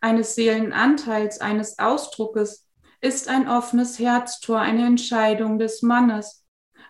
eines 0.00 0.34
Seelenanteils, 0.34 1.40
eines 1.40 1.78
Ausdruckes 1.78 2.66
ist 3.04 3.28
ein 3.28 3.50
offenes 3.50 3.98
Herztor 3.98 4.60
eine 4.60 4.86
Entscheidung 4.86 5.58
des 5.58 5.82
Mannes. 5.82 6.42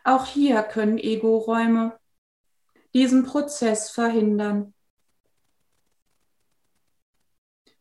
Auch 0.05 0.27
hier 0.27 0.63
können 0.63 0.97
Ego-Räume 0.97 1.99
diesen 2.95 3.25
Prozess 3.25 3.91
verhindern. 3.91 4.75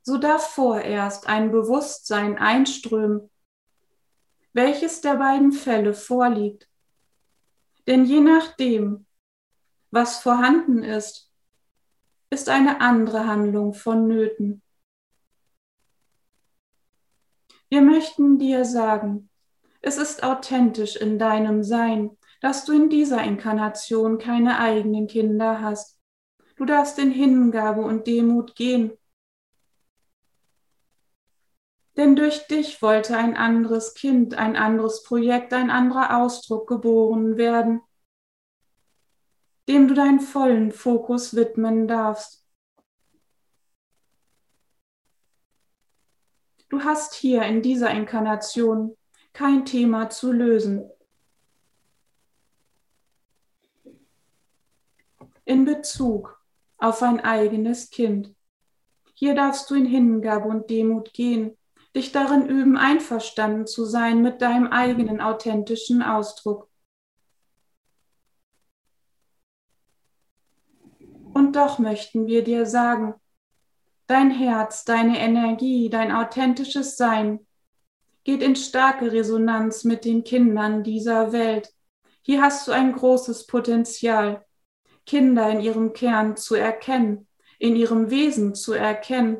So 0.01 0.17
darf 0.17 0.49
vorerst 0.49 1.27
ein 1.27 1.51
Bewusstsein 1.51 2.39
einströmen, 2.39 3.29
welches 4.51 5.01
der 5.01 5.17
beiden 5.17 5.51
Fälle 5.51 5.93
vorliegt. 5.93 6.67
Denn 7.85 8.03
je 8.03 8.19
nachdem, 8.19 9.05
was 9.91 10.17
vorhanden 10.17 10.81
ist, 10.81 11.31
ist 12.31 12.49
eine 12.49 12.81
andere 12.81 13.27
Handlung 13.27 13.75
vonnöten. 13.75 14.62
Wir 17.73 17.81
möchten 17.81 18.37
dir 18.37 18.65
sagen, 18.65 19.31
es 19.81 19.97
ist 19.97 20.21
authentisch 20.21 20.95
in 20.95 21.17
deinem 21.17 21.63
Sein, 21.63 22.15
dass 22.39 22.65
du 22.65 22.71
in 22.71 22.87
dieser 22.87 23.23
Inkarnation 23.23 24.19
keine 24.19 24.59
eigenen 24.59 25.07
Kinder 25.07 25.59
hast. 25.59 25.99
Du 26.55 26.65
darfst 26.65 26.99
in 26.99 27.09
Hingabe 27.09 27.81
und 27.81 28.05
Demut 28.05 28.55
gehen. 28.55 28.91
Denn 31.97 32.15
durch 32.15 32.45
dich 32.45 32.79
wollte 32.83 33.17
ein 33.17 33.35
anderes 33.35 33.95
Kind, 33.95 34.35
ein 34.35 34.55
anderes 34.55 35.01
Projekt, 35.01 35.51
ein 35.51 35.71
anderer 35.71 36.21
Ausdruck 36.21 36.67
geboren 36.67 37.37
werden, 37.37 37.81
dem 39.67 39.87
du 39.87 39.95
deinen 39.95 40.19
vollen 40.19 40.71
Fokus 40.71 41.35
widmen 41.35 41.87
darfst. 41.87 42.42
Du 46.73 46.83
hast 46.83 47.13
hier 47.13 47.43
in 47.43 47.61
dieser 47.61 47.91
Inkarnation 47.91 48.97
kein 49.31 49.63
Thema 49.63 50.09
zu 50.09 50.31
lösen. 50.31 50.89
In 55.45 55.65
Bezug 55.65 56.43
auf 56.79 57.03
ein 57.03 57.19
eigenes 57.19 57.91
Kind. 57.91 58.33
Hier 59.13 59.35
darfst 59.35 59.69
du 59.69 59.75
in 59.75 59.85
Hingabe 59.85 60.49
und 60.49 60.71
Demut 60.71 61.13
gehen, 61.13 61.55
dich 61.95 62.11
darin 62.11 62.47
üben, 62.47 62.75
einverstanden 62.75 63.67
zu 63.67 63.85
sein 63.85 64.23
mit 64.23 64.41
deinem 64.41 64.65
eigenen 64.65 65.21
authentischen 65.21 66.01
Ausdruck. 66.01 66.71
Und 71.35 71.55
doch 71.55 71.77
möchten 71.77 72.25
wir 72.25 72.43
dir 72.43 72.65
sagen, 72.65 73.13
Dein 74.07 74.31
Herz, 74.31 74.83
deine 74.83 75.19
Energie, 75.19 75.89
dein 75.89 76.11
authentisches 76.11 76.97
Sein 76.97 77.39
geht 78.23 78.41
in 78.41 78.55
starke 78.55 79.11
Resonanz 79.11 79.83
mit 79.83 80.05
den 80.05 80.23
Kindern 80.23 80.83
dieser 80.83 81.31
Welt. 81.31 81.73
Hier 82.21 82.41
hast 82.41 82.67
du 82.67 82.71
ein 82.71 82.93
großes 82.93 83.47
Potenzial, 83.47 84.45
Kinder 85.05 85.49
in 85.49 85.59
ihrem 85.59 85.93
Kern 85.93 86.37
zu 86.37 86.55
erkennen, 86.55 87.27
in 87.59 87.75
ihrem 87.75 88.09
Wesen 88.09 88.55
zu 88.55 88.73
erkennen, 88.73 89.37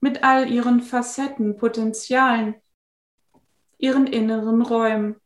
mit 0.00 0.24
all 0.24 0.50
ihren 0.50 0.80
Facetten, 0.80 1.56
Potenzialen, 1.56 2.54
ihren 3.78 4.06
inneren 4.06 4.62
Räumen. 4.62 5.16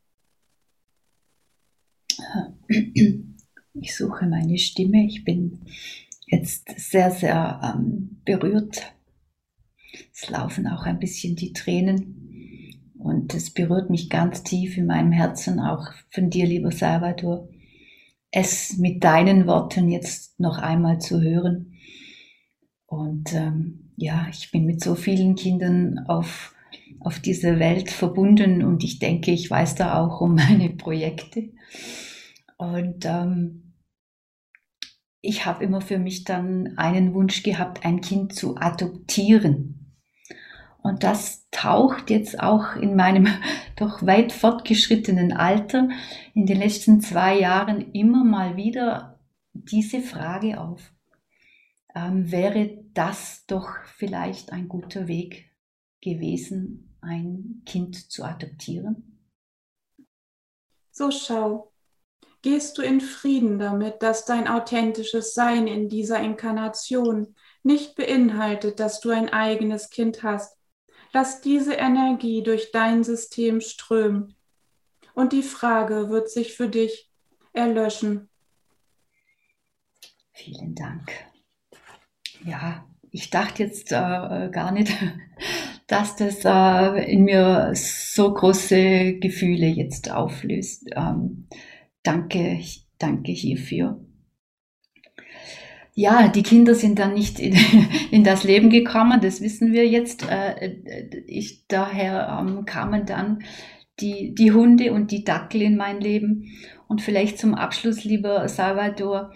Ich 3.74 3.96
suche 3.96 4.26
meine 4.26 4.58
Stimme. 4.58 5.04
Ich 5.06 5.24
bin 5.24 5.60
jetzt 6.28 6.68
sehr, 6.76 7.10
sehr 7.10 7.60
ähm, 7.62 8.20
berührt. 8.24 8.94
Es 10.12 10.28
laufen 10.30 10.66
auch 10.66 10.84
ein 10.84 10.98
bisschen 10.98 11.36
die 11.36 11.52
Tränen. 11.52 12.14
Und 12.98 13.32
es 13.34 13.50
berührt 13.50 13.90
mich 13.90 14.10
ganz 14.10 14.42
tief 14.42 14.76
in 14.76 14.86
meinem 14.86 15.12
Herzen, 15.12 15.60
auch 15.60 15.86
von 16.10 16.30
dir, 16.30 16.46
lieber 16.46 16.72
Salvador, 16.72 17.48
es 18.30 18.76
mit 18.76 19.04
deinen 19.04 19.46
Worten 19.46 19.88
jetzt 19.88 20.38
noch 20.40 20.58
einmal 20.58 21.00
zu 21.00 21.20
hören. 21.20 21.74
Und 22.86 23.32
ähm, 23.34 23.92
ja, 23.96 24.26
ich 24.30 24.50
bin 24.50 24.64
mit 24.64 24.82
so 24.82 24.94
vielen 24.94 25.36
Kindern 25.36 26.00
auf, 26.08 26.54
auf 27.00 27.20
dieser 27.20 27.58
Welt 27.58 27.90
verbunden 27.90 28.64
und 28.64 28.82
ich 28.82 28.98
denke, 28.98 29.30
ich 29.30 29.50
weiß 29.50 29.76
da 29.76 30.00
auch 30.00 30.20
um 30.20 30.34
meine 30.34 30.70
Projekte. 30.70 31.50
Und 32.56 33.04
ähm, 33.04 33.67
ich 35.20 35.46
habe 35.46 35.64
immer 35.64 35.80
für 35.80 35.98
mich 35.98 36.24
dann 36.24 36.78
einen 36.78 37.14
Wunsch 37.14 37.42
gehabt, 37.42 37.84
ein 37.84 38.00
Kind 38.00 38.34
zu 38.34 38.56
adoptieren. 38.56 39.96
Und 40.80 41.02
das 41.02 41.48
taucht 41.50 42.08
jetzt 42.08 42.40
auch 42.40 42.76
in 42.76 42.94
meinem 42.94 43.28
doch 43.76 44.06
weit 44.06 44.32
fortgeschrittenen 44.32 45.32
Alter 45.32 45.88
in 46.34 46.46
den 46.46 46.58
letzten 46.58 47.00
zwei 47.00 47.38
Jahren 47.38 47.92
immer 47.92 48.24
mal 48.24 48.56
wieder 48.56 49.18
diese 49.52 50.00
Frage 50.00 50.60
auf. 50.60 50.92
Ähm, 51.94 52.30
wäre 52.30 52.84
das 52.94 53.44
doch 53.46 53.70
vielleicht 53.96 54.52
ein 54.52 54.68
guter 54.68 55.08
Weg 55.08 55.50
gewesen, 56.00 56.96
ein 57.00 57.62
Kind 57.66 58.10
zu 58.10 58.24
adoptieren? 58.24 59.18
So 60.90 61.10
schau, 61.10 61.72
gehst 62.42 62.78
du 62.78 62.82
in 62.82 63.00
Frieden 63.00 63.58
damit, 63.58 64.02
dass 64.02 64.24
dein 64.24 64.48
authentisches 64.48 65.34
Sein 65.34 65.66
in 65.66 65.88
dieser 65.88 66.20
Inkarnation 66.20 67.34
nicht 67.62 67.96
beinhaltet, 67.96 68.80
dass 68.80 69.00
du 69.00 69.10
ein 69.10 69.28
eigenes 69.28 69.90
Kind 69.90 70.22
hast. 70.22 70.56
Lass 71.12 71.40
diese 71.40 71.74
Energie 71.74 72.42
durch 72.42 72.70
dein 72.70 73.02
System 73.02 73.60
strömen. 73.60 74.36
Und 75.14 75.32
die 75.32 75.42
Frage 75.42 76.10
wird 76.10 76.30
sich 76.30 76.54
für 76.54 76.68
dich 76.68 77.10
erlöschen. 77.52 78.28
Vielen 80.32 80.74
Dank. 80.74 81.10
Ja, 82.44 82.86
ich 83.10 83.30
dachte 83.30 83.64
jetzt 83.64 83.90
äh, 83.90 84.48
gar 84.50 84.70
nicht, 84.70 84.92
dass 85.88 86.14
das 86.14 86.44
äh, 86.44 87.10
in 87.10 87.24
mir 87.24 87.72
so 87.74 88.32
große 88.32 89.14
Gefühle 89.14 89.66
jetzt 89.66 90.10
auflöst. 90.10 90.88
Ähm, 90.94 91.48
danke, 92.08 92.60
danke 92.98 93.32
hierfür. 93.32 94.00
Ja, 95.94 96.28
die 96.28 96.42
Kinder 96.42 96.74
sind 96.74 96.98
dann 96.98 97.14
nicht 97.14 97.38
in, 97.38 97.56
in 98.10 98.24
das 98.24 98.44
Leben 98.44 98.70
gekommen, 98.70 99.20
das 99.20 99.40
wissen 99.40 99.72
wir 99.72 99.86
jetzt. 99.86 100.28
Äh, 100.28 100.76
ich, 101.26 101.66
daher 101.66 102.38
ähm, 102.40 102.64
kamen 102.64 103.04
dann 103.04 103.40
die, 104.00 104.34
die 104.34 104.52
Hunde 104.52 104.92
und 104.92 105.10
die 105.10 105.24
Dackel 105.24 105.62
in 105.62 105.76
mein 105.76 106.00
Leben. 106.00 106.52
Und 106.86 107.02
vielleicht 107.02 107.38
zum 107.38 107.54
Abschluss, 107.54 108.04
lieber 108.04 108.48
Salvador, 108.48 109.32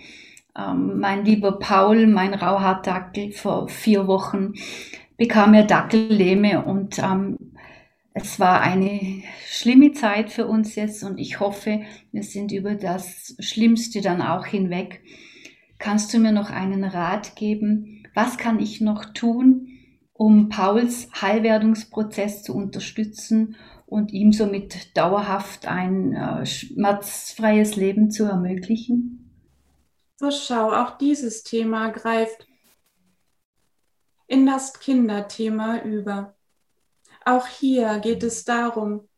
ähm, 0.56 1.00
mein 1.00 1.24
lieber 1.24 1.58
Paul, 1.58 2.06
mein 2.06 2.32
Rauhaardackel, 2.32 3.32
vor 3.32 3.68
vier 3.68 4.06
Wochen 4.06 4.54
bekam 5.16 5.54
er 5.54 5.64
Dackellähme 5.64 6.64
und 6.64 6.98
ähm, 6.98 7.51
es 8.14 8.38
war 8.38 8.60
eine 8.60 9.22
schlimme 9.46 9.92
Zeit 9.92 10.30
für 10.30 10.46
uns 10.46 10.74
jetzt 10.74 11.02
und 11.02 11.18
ich 11.18 11.40
hoffe, 11.40 11.82
wir 12.10 12.22
sind 12.22 12.52
über 12.52 12.74
das 12.74 13.34
Schlimmste 13.38 14.00
dann 14.00 14.20
auch 14.20 14.46
hinweg. 14.46 15.02
Kannst 15.78 16.12
du 16.12 16.18
mir 16.18 16.32
noch 16.32 16.50
einen 16.50 16.84
Rat 16.84 17.36
geben? 17.36 18.06
Was 18.14 18.36
kann 18.36 18.60
ich 18.60 18.80
noch 18.80 19.06
tun, 19.06 19.68
um 20.12 20.50
Pauls 20.50 21.08
Heilwerdungsprozess 21.20 22.42
zu 22.42 22.54
unterstützen 22.54 23.56
und 23.86 24.12
ihm 24.12 24.32
somit 24.32 24.96
dauerhaft 24.96 25.66
ein 25.66 26.12
äh, 26.12 26.44
schmerzfreies 26.44 27.76
Leben 27.76 28.10
zu 28.10 28.24
ermöglichen? 28.24 29.30
So 30.16 30.30
schau, 30.30 30.70
auch 30.70 30.98
dieses 30.98 31.42
Thema 31.42 31.88
greift 31.88 32.46
in 34.26 34.46
das 34.46 34.78
Kinderthema 34.78 35.78
über. 35.82 36.36
Auch 37.24 37.46
hier 37.46 37.98
geht 38.00 38.22
es 38.22 38.44
darum, 38.44 39.08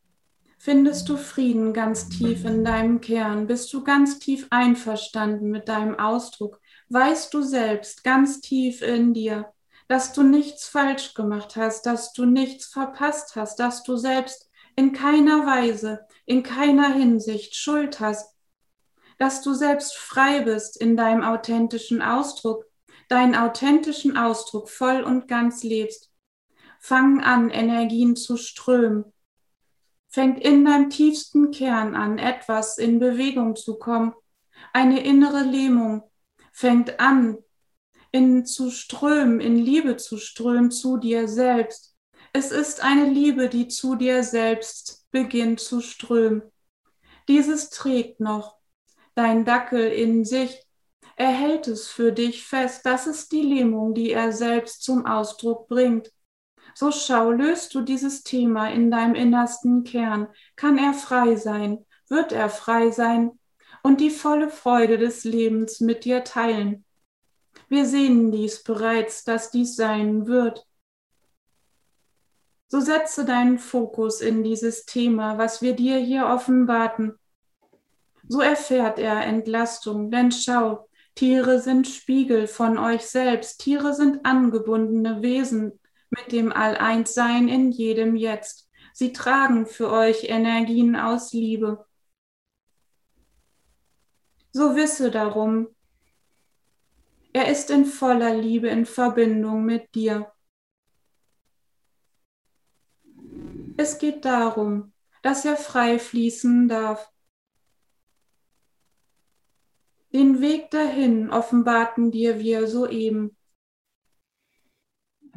findest 0.57 1.09
du 1.09 1.17
Frieden 1.17 1.73
ganz 1.73 2.09
tief 2.09 2.45
in 2.45 2.63
deinem 2.63 3.01
Kern, 3.01 3.47
bist 3.47 3.73
du 3.73 3.83
ganz 3.83 4.19
tief 4.19 4.47
einverstanden 4.49 5.49
mit 5.49 5.67
deinem 5.67 5.97
Ausdruck, 5.97 6.59
weißt 6.89 7.33
du 7.33 7.41
selbst 7.41 8.03
ganz 8.03 8.41
tief 8.41 8.81
in 8.81 9.13
dir, 9.13 9.51
dass 9.87 10.13
du 10.13 10.23
nichts 10.23 10.67
falsch 10.67 11.13
gemacht 11.13 11.55
hast, 11.55 11.85
dass 11.85 12.13
du 12.13 12.25
nichts 12.25 12.65
verpasst 12.67 13.35
hast, 13.35 13.59
dass 13.59 13.83
du 13.83 13.97
selbst 13.97 14.49
in 14.75 14.93
keiner 14.93 15.45
Weise, 15.45 16.05
in 16.25 16.43
keiner 16.43 16.93
Hinsicht 16.93 17.55
Schuld 17.55 17.99
hast, 17.99 18.35
dass 19.17 19.41
du 19.41 19.53
selbst 19.53 19.95
frei 19.95 20.41
bist 20.41 20.79
in 20.79 20.97
deinem 20.97 21.23
authentischen 21.23 22.01
Ausdruck, 22.01 22.65
deinen 23.07 23.35
authentischen 23.35 24.17
Ausdruck 24.17 24.69
voll 24.69 25.03
und 25.03 25.27
ganz 25.27 25.63
lebst. 25.63 26.11
Fang 26.87 27.19
an, 27.23 27.49
Energien 27.49 28.15
zu 28.15 28.37
strömen. 28.37 29.05
Fängt 30.07 30.39
in 30.39 30.63
deinem 30.65 30.91
tiefsten 30.91 31.49
Kern 31.49 31.95
an, 31.95 32.19
etwas 32.19 32.77
in 32.77 32.99
Bewegung 32.99 33.55
zu 33.55 33.79
kommen. 33.79 34.13
Eine 34.71 35.03
innere 35.03 35.41
Lähmung 35.41 36.03
fängt 36.51 36.99
an, 36.99 37.39
in 38.11 38.45
zu 38.45 38.69
strömen, 38.69 39.39
in 39.39 39.55
Liebe 39.55 39.97
zu 39.97 40.19
strömen 40.19 40.69
zu 40.69 40.97
dir 40.97 41.27
selbst. 41.27 41.95
Es 42.33 42.51
ist 42.51 42.83
eine 42.83 43.09
Liebe, 43.09 43.49
die 43.49 43.67
zu 43.67 43.95
dir 43.95 44.21
selbst 44.21 45.07
beginnt 45.09 45.61
zu 45.61 45.81
strömen. 45.81 46.43
Dieses 47.27 47.71
trägt 47.71 48.19
noch 48.19 48.57
dein 49.15 49.43
Dackel 49.43 49.91
in 49.91 50.23
sich. 50.23 50.61
Er 51.15 51.31
hält 51.31 51.67
es 51.67 51.87
für 51.87 52.11
dich 52.11 52.45
fest. 52.45 52.85
Das 52.85 53.07
ist 53.07 53.31
die 53.31 53.41
Lähmung, 53.41 53.95
die 53.95 54.11
er 54.11 54.31
selbst 54.31 54.83
zum 54.83 55.07
Ausdruck 55.07 55.67
bringt. 55.67 56.11
So 56.77 56.91
schau, 56.91 57.31
löst 57.31 57.73
du 57.73 57.81
dieses 57.81 58.23
Thema 58.23 58.69
in 58.69 58.91
deinem 58.91 59.15
innersten 59.15 59.85
Kern. 59.85 60.27
Kann 60.57 60.77
er 60.77 60.93
frei 60.93 61.37
sein? 61.37 61.85
Wird 62.09 62.33
er 62.33 62.49
frei 62.49 62.91
sein? 62.91 63.39
Und 63.81 64.01
die 64.01 64.09
volle 64.09 64.49
Freude 64.49 64.97
des 64.97 65.23
Lebens 65.23 65.79
mit 65.79 66.03
dir 66.03 66.25
teilen. 66.25 66.83
Wir 67.69 67.85
sehen 67.85 68.31
dies 68.31 68.61
bereits, 68.61 69.23
dass 69.23 69.51
dies 69.51 69.77
sein 69.77 70.27
wird. 70.27 70.67
So 72.67 72.81
setze 72.81 73.23
deinen 73.23 73.57
Fokus 73.57 74.19
in 74.19 74.43
dieses 74.43 74.85
Thema, 74.85 75.37
was 75.37 75.61
wir 75.61 75.73
dir 75.77 75.97
hier 75.97 76.25
offenbarten, 76.25 77.17
so 78.27 78.41
erfährt 78.41 78.99
er 78.99 79.23
Entlastung, 79.23 80.09
denn 80.09 80.31
schau, 80.31 80.89
Tiere 81.13 81.61
sind 81.61 81.87
Spiegel 81.87 82.47
von 82.47 82.77
euch 82.77 83.03
selbst, 83.03 83.61
Tiere 83.61 83.93
sind 83.93 84.25
angebundene 84.25 85.21
Wesen 85.21 85.79
mit 86.15 86.31
dem 86.31 86.51
All-Eins-Sein 86.51 87.47
in 87.47 87.71
jedem 87.71 88.15
Jetzt. 88.15 88.69
Sie 88.93 89.11
tragen 89.11 89.65
für 89.65 89.91
euch 89.91 90.29
Energien 90.29 90.95
aus 90.95 91.33
Liebe. 91.33 91.85
So 94.51 94.75
wisse 94.75 95.11
darum, 95.11 95.67
er 97.33 97.49
ist 97.49 97.69
in 97.69 97.85
voller 97.85 98.33
Liebe 98.35 98.69
in 98.69 98.85
Verbindung 98.85 99.65
mit 99.65 99.93
dir. 99.93 100.31
Es 103.77 103.99
geht 103.99 104.23
darum, 104.23 104.93
dass 105.21 105.43
er 105.43 105.57
frei 105.57 105.99
fließen 105.99 106.69
darf, 106.69 107.11
Den 110.15 110.39
Weg 110.39 110.71
dahin 110.71 111.29
offenbarten 111.29 112.09
dir 112.09 112.39
wir 112.39 112.67
soeben. 112.67 113.34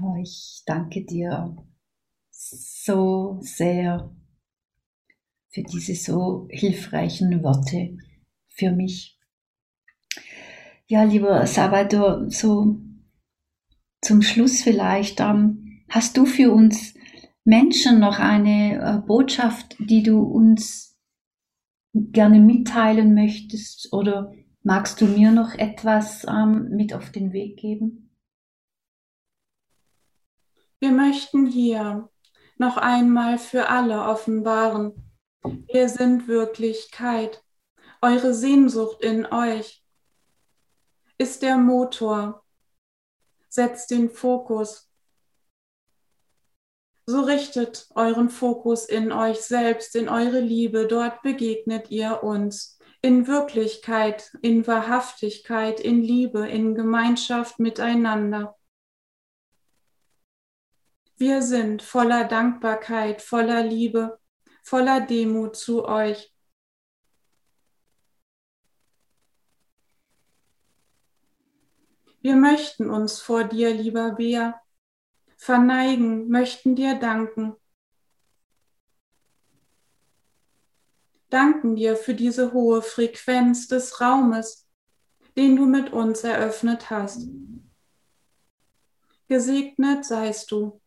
Oh, 0.01 0.15
ich 0.21 0.63
danke 0.67 1.05
dir 1.05 1.57
so 2.31 3.39
sehr 3.41 4.15
für 5.51 5.63
diese 5.63 5.95
so 5.95 6.47
hilfreichen 6.51 7.43
Worte 7.43 7.97
für 8.49 8.71
mich. 8.71 9.19
Ja, 10.87 11.03
lieber 11.03 11.47
Salvador, 11.47 12.31
so 12.31 12.81
zum 14.01 14.23
Schluss 14.23 14.63
vielleicht, 14.63 15.21
ähm, 15.21 15.83
hast 15.89 16.17
du 16.17 16.25
für 16.27 16.53
uns 16.53 16.95
Menschen 17.45 17.99
noch 17.99 18.19
eine 18.19 18.79
äh, 18.81 19.07
Botschaft, 19.07 19.77
die 19.81 20.03
du 20.03 20.23
uns 20.23 20.97
gerne 21.93 22.41
mitteilen 22.41 23.15
möchtest 23.15 23.93
oder 23.93 24.33
Magst 24.69 25.01
du 25.01 25.07
mir 25.07 25.31
noch 25.31 25.55
etwas 25.55 26.27
ähm, 26.29 26.69
mit 26.71 26.93
auf 26.93 27.11
den 27.11 27.33
Weg 27.33 27.57
geben? 27.57 28.08
Wir 30.81 30.93
möchten 30.93 31.47
hier 31.47 32.09
noch 32.57 32.77
einmal 32.77 33.39
für 33.39 33.69
alle 33.69 34.05
offenbaren. 34.05 35.13
Wir 35.43 35.89
sind 35.89 36.29
Wirklichkeit. 36.29 37.43
Eure 38.01 38.33
Sehnsucht 38.33 39.03
in 39.03 39.27
euch 39.27 39.83
ist 41.17 41.43
der 41.43 41.57
Motor. 41.57 42.45
Setzt 43.49 43.91
den 43.91 44.09
Fokus. 44.09 44.89
So 47.07 47.23
richtet 47.23 47.89
euren 47.95 48.29
Fokus 48.29 48.85
in 48.85 49.11
euch 49.11 49.41
selbst, 49.41 49.97
in 49.97 50.09
eure 50.09 50.41
Liebe. 50.41 50.87
Dort 50.87 51.23
begegnet 51.23 51.91
ihr 51.91 52.23
uns 52.23 52.79
in 53.01 53.27
Wirklichkeit, 53.27 54.31
in 54.43 54.67
Wahrhaftigkeit, 54.67 55.81
in 55.81 56.03
Liebe, 56.03 56.47
in 56.47 56.75
Gemeinschaft 56.75 57.59
miteinander. 57.59 58.58
Wir 61.19 61.43
sind 61.43 61.83
voller 61.83 62.25
Dankbarkeit, 62.25 63.21
voller 63.21 63.63
Liebe, 63.63 64.19
voller 64.63 65.01
Demut 65.01 65.57
zu 65.57 65.85
euch. 65.85 66.33
Wir 72.21 72.37
möchten 72.37 72.89
uns 72.89 73.21
vor 73.21 73.45
dir, 73.45 73.75
lieber 73.75 74.13
Bea, 74.13 74.61
verneigen, 75.37 76.29
möchten 76.29 76.75
dir 76.75 76.95
danken 76.95 77.57
danken 81.31 81.77
dir 81.77 81.97
für 81.97 82.15
diese 82.15 82.53
hohe 82.53 82.83
Frequenz 82.83 83.69
des 83.69 84.01
Raumes, 84.01 84.67
den 85.37 85.57
du 85.57 85.67
mit 85.67 85.93
uns 85.93 86.25
eröffnet 86.25 86.91
hast. 86.91 87.29
Gesegnet 89.29 90.05
seist 90.05 90.51
du. 90.51 90.81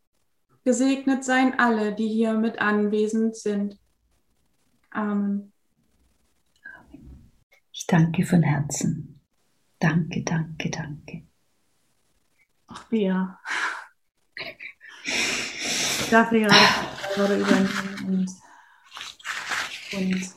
Gesegnet 0.64 1.24
seien 1.24 1.58
alle, 1.60 1.94
die 1.96 2.08
hier 2.08 2.34
mit 2.34 2.60
anwesend 2.60 3.36
sind. 3.36 3.80
Amen. 4.92 5.52
Ich 7.72 7.88
danke 7.88 8.26
von 8.26 8.44
Herzen. 8.44 9.20
Danke, 9.80 10.24
danke, 10.24 10.70
danke. 10.70 11.24
Ach, 12.68 12.84
Bea. 12.90 13.40
Ich 15.04 16.10
darf 16.12 16.30
hier 16.30 16.48
gerade 17.16 17.40
übernehmen 17.40 18.06
und 18.08 18.30
und 19.94 20.34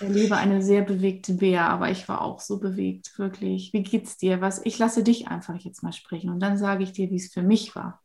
erlebe 0.00 0.36
eine 0.36 0.62
sehr 0.62 0.82
bewegte 0.82 1.34
Bär, 1.34 1.68
aber 1.68 1.90
ich 1.90 2.08
war 2.08 2.22
auch 2.22 2.40
so 2.40 2.58
bewegt, 2.58 3.18
wirklich. 3.18 3.72
Wie 3.72 3.82
geht's 3.82 4.16
dir? 4.16 4.40
Was? 4.40 4.64
Ich 4.64 4.78
lasse 4.78 5.02
dich 5.02 5.28
einfach 5.28 5.56
jetzt 5.56 5.82
mal 5.82 5.92
sprechen 5.92 6.30
und 6.30 6.40
dann 6.40 6.56
sage 6.56 6.84
ich 6.84 6.92
dir, 6.92 7.10
wie 7.10 7.16
es 7.16 7.32
für 7.32 7.42
mich 7.42 7.74
war. 7.74 7.99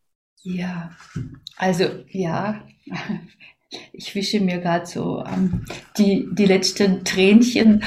Ja, 0.46 0.92
also 1.58 1.86
ja, 2.12 2.62
ich 3.94 4.14
wische 4.14 4.40
mir 4.40 4.60
gerade 4.60 4.86
so 4.86 5.26
ähm, 5.26 5.66
die, 5.98 6.28
die 6.32 6.46
letzten 6.46 7.04
Tränchen 7.04 7.84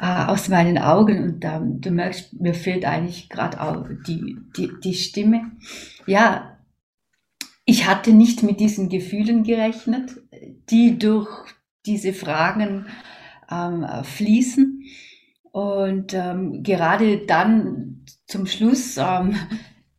äh, 0.00 0.24
aus 0.26 0.48
meinen 0.48 0.76
Augen 0.76 1.22
und 1.22 1.44
ähm, 1.44 1.80
du 1.80 1.92
merkst, 1.92 2.32
mir 2.40 2.54
fehlt 2.54 2.84
eigentlich 2.84 3.28
gerade 3.28 3.60
auch 3.60 3.86
die, 4.08 4.36
die, 4.56 4.70
die 4.82 4.94
Stimme. 4.94 5.52
Ja, 6.04 6.58
ich 7.64 7.86
hatte 7.86 8.12
nicht 8.12 8.42
mit 8.42 8.58
diesen 8.58 8.88
Gefühlen 8.88 9.44
gerechnet, 9.44 10.10
die 10.68 10.98
durch 10.98 11.28
diese 11.86 12.12
Fragen 12.12 12.86
ähm, 13.48 13.86
fließen. 14.02 14.82
Und 15.52 16.12
ähm, 16.14 16.64
gerade 16.64 17.18
dann 17.18 18.04
zum 18.26 18.46
Schluss 18.46 18.96
ähm, 18.96 19.36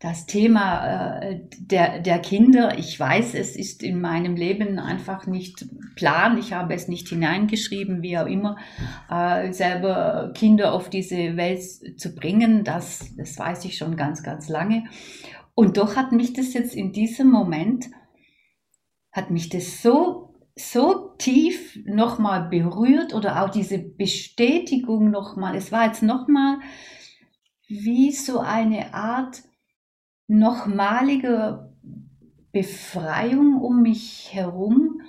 das 0.01 0.25
Thema 0.25 1.19
äh, 1.19 1.41
der, 1.59 1.99
der 1.99 2.17
Kinder. 2.19 2.77
Ich 2.79 2.99
weiß, 2.99 3.35
es 3.35 3.55
ist 3.55 3.83
in 3.83 4.01
meinem 4.01 4.35
Leben 4.35 4.79
einfach 4.79 5.27
nicht 5.27 5.65
plan. 5.95 6.39
Ich 6.39 6.53
habe 6.53 6.73
es 6.73 6.87
nicht 6.87 7.07
hineingeschrieben, 7.09 8.01
wie 8.01 8.17
auch 8.17 8.25
immer, 8.25 8.57
äh, 9.09 9.53
selber 9.53 10.31
Kinder 10.33 10.73
auf 10.73 10.89
diese 10.89 11.37
Welt 11.37 11.61
zu 11.99 12.15
bringen. 12.15 12.63
Das, 12.63 13.13
das 13.15 13.37
weiß 13.37 13.63
ich 13.65 13.77
schon 13.77 13.95
ganz, 13.95 14.23
ganz 14.23 14.49
lange. 14.49 14.85
Und 15.53 15.77
doch 15.77 15.95
hat 15.95 16.11
mich 16.11 16.33
das 16.33 16.53
jetzt 16.53 16.73
in 16.75 16.93
diesem 16.93 17.29
Moment, 17.29 17.85
hat 19.11 19.29
mich 19.29 19.49
das 19.49 19.83
so, 19.83 20.33
so 20.55 21.11
tief 21.19 21.77
nochmal 21.85 22.49
berührt 22.49 23.13
oder 23.13 23.43
auch 23.43 23.49
diese 23.49 23.77
Bestätigung 23.77 25.11
nochmal. 25.11 25.55
Es 25.55 25.71
war 25.71 25.85
jetzt 25.85 26.01
nochmal 26.01 26.57
wie 27.67 28.11
so 28.11 28.39
eine 28.39 28.95
Art, 28.95 29.43
nochmalige 30.31 31.69
Befreiung 32.53 33.59
um 33.59 33.81
mich 33.81 34.29
herum, 34.31 35.01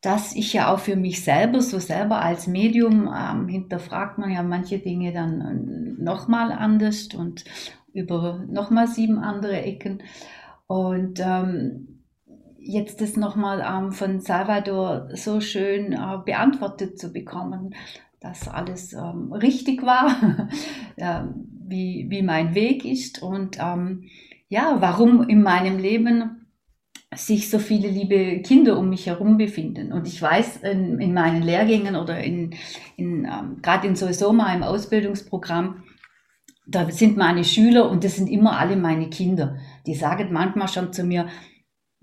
dass 0.00 0.34
ich 0.34 0.54
ja 0.54 0.72
auch 0.72 0.78
für 0.78 0.96
mich 0.96 1.22
selber, 1.22 1.60
so 1.60 1.78
selber 1.78 2.22
als 2.22 2.46
Medium, 2.46 3.12
ähm, 3.14 3.48
hinterfragt 3.48 4.18
man 4.18 4.30
ja 4.30 4.42
manche 4.42 4.78
Dinge 4.78 5.12
dann 5.12 5.40
äh, 5.40 6.02
nochmal 6.02 6.52
anders 6.52 7.08
und 7.14 7.44
über 7.92 8.44
nochmal 8.48 8.88
sieben 8.88 9.18
andere 9.18 9.60
Ecken. 9.60 10.02
Und 10.66 11.20
ähm, 11.20 12.02
jetzt 12.58 13.02
das 13.02 13.16
nochmal 13.16 13.60
ähm, 13.60 13.92
von 13.92 14.20
Salvador 14.20 15.08
so 15.12 15.40
schön 15.40 15.92
äh, 15.92 16.18
beantwortet 16.24 16.98
zu 16.98 17.12
bekommen, 17.12 17.74
dass 18.20 18.48
alles 18.48 18.94
ähm, 18.94 19.32
richtig 19.32 19.82
war, 19.82 20.48
äh, 20.96 21.24
wie, 21.68 22.06
wie 22.08 22.22
mein 22.22 22.54
Weg 22.54 22.86
ist 22.86 23.22
und 23.22 23.58
ähm, 23.60 24.04
ja, 24.48 24.76
warum 24.80 25.28
in 25.28 25.42
meinem 25.42 25.78
Leben 25.78 26.46
sich 27.14 27.50
so 27.50 27.58
viele 27.58 27.88
liebe 27.88 28.42
Kinder 28.42 28.78
um 28.78 28.88
mich 28.88 29.06
herum 29.06 29.38
befinden. 29.38 29.92
Und 29.92 30.06
ich 30.06 30.20
weiß, 30.20 30.58
in, 30.58 31.00
in 31.00 31.14
meinen 31.14 31.42
Lehrgängen 31.42 31.96
oder 31.96 32.22
in, 32.22 32.54
in 32.96 33.24
ähm, 33.24 33.62
gerade 33.62 33.86
in 33.86 33.96
sowieso 33.96 34.32
mal 34.32 34.54
im 34.54 34.62
Ausbildungsprogramm, 34.62 35.84
da 36.66 36.90
sind 36.90 37.16
meine 37.16 37.44
Schüler 37.44 37.88
und 37.88 38.02
das 38.02 38.16
sind 38.16 38.28
immer 38.28 38.58
alle 38.58 38.76
meine 38.76 39.08
Kinder. 39.08 39.56
Die 39.86 39.94
sagen 39.94 40.32
manchmal 40.32 40.68
schon 40.68 40.92
zu 40.92 41.04
mir, 41.04 41.28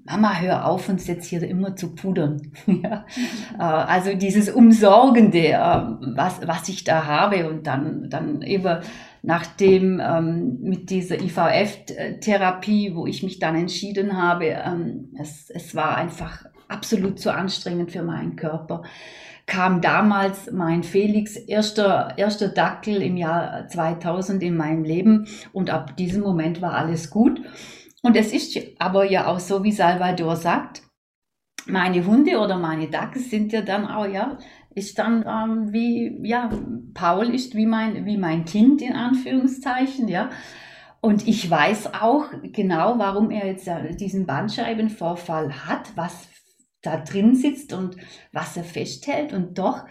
Mama, 0.05 0.37
hör 0.39 0.67
auf, 0.67 0.89
uns 0.89 1.07
jetzt 1.07 1.25
hier 1.25 1.43
immer 1.43 1.75
zu 1.75 1.95
pudern. 1.95 2.51
ja. 2.65 3.05
Äh, 3.57 3.61
also 3.61 4.15
dieses 4.15 4.49
Umsorgende, 4.49 5.49
äh, 5.49 5.57
was, 6.15 6.45
was 6.45 6.69
ich 6.69 6.83
da 6.83 7.05
habe 7.05 7.49
und 7.49 7.67
dann, 7.67 8.09
dann 8.09 8.41
eben 8.41 8.79
nachdem 9.24 10.01
ähm, 10.03 10.59
mit 10.61 10.89
dieser 10.89 11.19
IVF-Therapie, 11.19 12.93
wo 12.93 13.07
ich 13.07 13.24
mich 13.24 13.39
dann 13.39 13.55
entschieden 13.55 14.21
habe, 14.21 14.45
ähm, 14.47 15.13
es, 15.17 15.49
es 15.49 15.74
war 15.74 15.95
einfach 15.97 16.45
absolut 16.67 17.19
zu 17.19 17.34
anstrengend 17.34 17.91
für 17.91 18.03
meinen 18.03 18.36
Körper, 18.36 18.84
kam 19.45 19.80
damals 19.82 20.51
mein 20.51 20.84
Felix 20.84 21.38
erster, 21.38 22.13
erster 22.17 22.49
Dackel 22.49 23.01
im 23.01 23.15
Jahr 23.15 23.67
2000 23.67 24.43
in 24.43 24.57
meinem 24.57 24.84
Leben 24.84 25.28
und 25.53 25.69
ab 25.69 25.95
diesem 25.95 26.21
Moment 26.21 26.61
war 26.61 26.74
alles 26.74 27.09
gut. 27.09 27.41
Und 28.01 28.17
es 28.17 28.34
ist 28.34 28.59
aber 28.80 29.05
ja 29.05 29.28
auch 29.28 29.39
so, 29.39 29.63
wie 29.63 29.71
Salvador 29.71 30.36
sagt, 30.36 30.84
meine 31.65 32.05
Hunde 32.05 32.39
oder 32.39 32.57
meine 32.57 32.89
Dackel 32.89 33.21
sind 33.21 33.53
ja 33.53 33.61
dann 33.61 33.88
auch, 33.88 34.05
ja, 34.05 34.38
ist 34.76 34.99
dann 34.99 35.26
ähm, 35.28 35.74
wie, 35.74 36.19
ja, 36.28 36.49
Paul 36.93 37.34
ist 37.34 37.55
wie 37.55 37.65
mein, 37.65 38.05
wie 38.05 38.17
mein 38.17 38.45
Kind 38.45 38.82
in 38.82 38.93
Anführungszeichen, 38.93 40.07
ja. 40.07 40.30
Und 41.01 41.28
ich 41.28 41.49
weiß 41.49 41.95
auch 41.95 42.28
genau, 42.41 42.97
warum 42.97 43.30
er 43.30 43.47
jetzt 43.47 43.69
diesen 43.99 44.26
Bandscheibenvorfall 44.26 45.65
hat, 45.67 45.91
was 45.95 46.30
da 46.82 46.97
drin 46.97 47.36
sitzt 47.36 47.74
und 47.74 47.97
was 48.32 48.55
er 48.55 48.63
festhält. 48.63 49.34
Und 49.34 49.57
doch 49.57 49.86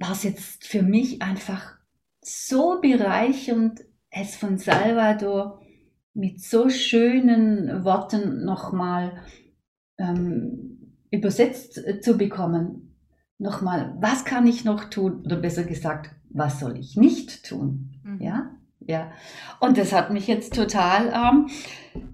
war 0.00 0.12
es 0.12 0.24
jetzt 0.24 0.66
für 0.66 0.82
mich 0.82 1.22
einfach 1.22 1.76
so 2.20 2.80
bereichernd, 2.80 3.84
es 4.10 4.34
von 4.34 4.58
Salvador 4.58 5.60
mit 6.14 6.40
so 6.40 6.68
schönen 6.68 7.84
Worten 7.84 8.44
nochmal 8.44 9.22
ähm, 9.98 10.96
übersetzt 11.10 11.80
zu 12.02 12.16
bekommen 12.16 12.83
nochmal, 13.38 13.94
was 14.00 14.24
kann 14.24 14.46
ich 14.46 14.64
noch 14.64 14.84
tun? 14.84 15.22
Oder 15.24 15.36
besser 15.36 15.64
gesagt, 15.64 16.10
was 16.30 16.60
soll 16.60 16.78
ich 16.78 16.96
nicht 16.96 17.44
tun? 17.48 17.94
Mhm. 18.02 18.20
Ja, 18.20 18.50
ja. 18.80 19.12
Und 19.60 19.78
das 19.78 19.92
hat 19.92 20.10
mich 20.10 20.26
jetzt 20.26 20.54
total, 20.54 21.12
ähm, 21.14 21.48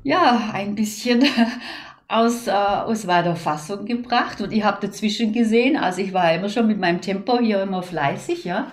ja, 0.03 0.51
ein 0.53 0.75
bisschen 0.75 1.25
aus, 2.09 2.47
äh, 2.47 2.51
aus 2.51 3.07
weiter 3.07 3.37
Fassung 3.37 3.87
gebracht. 3.87 4.41
Und 4.41 4.53
ich 4.53 4.65
habe 4.65 4.87
dazwischen 4.87 5.33
gesehen, 5.33 5.77
also 5.77 6.01
ich 6.01 6.13
war 6.13 6.33
immer 6.35 6.49
schon 6.49 6.67
mit 6.67 6.79
meinem 6.79 7.01
Tempo 7.01 7.39
hier 7.39 7.63
immer 7.63 7.83
fleißig, 7.83 8.45
ja, 8.45 8.73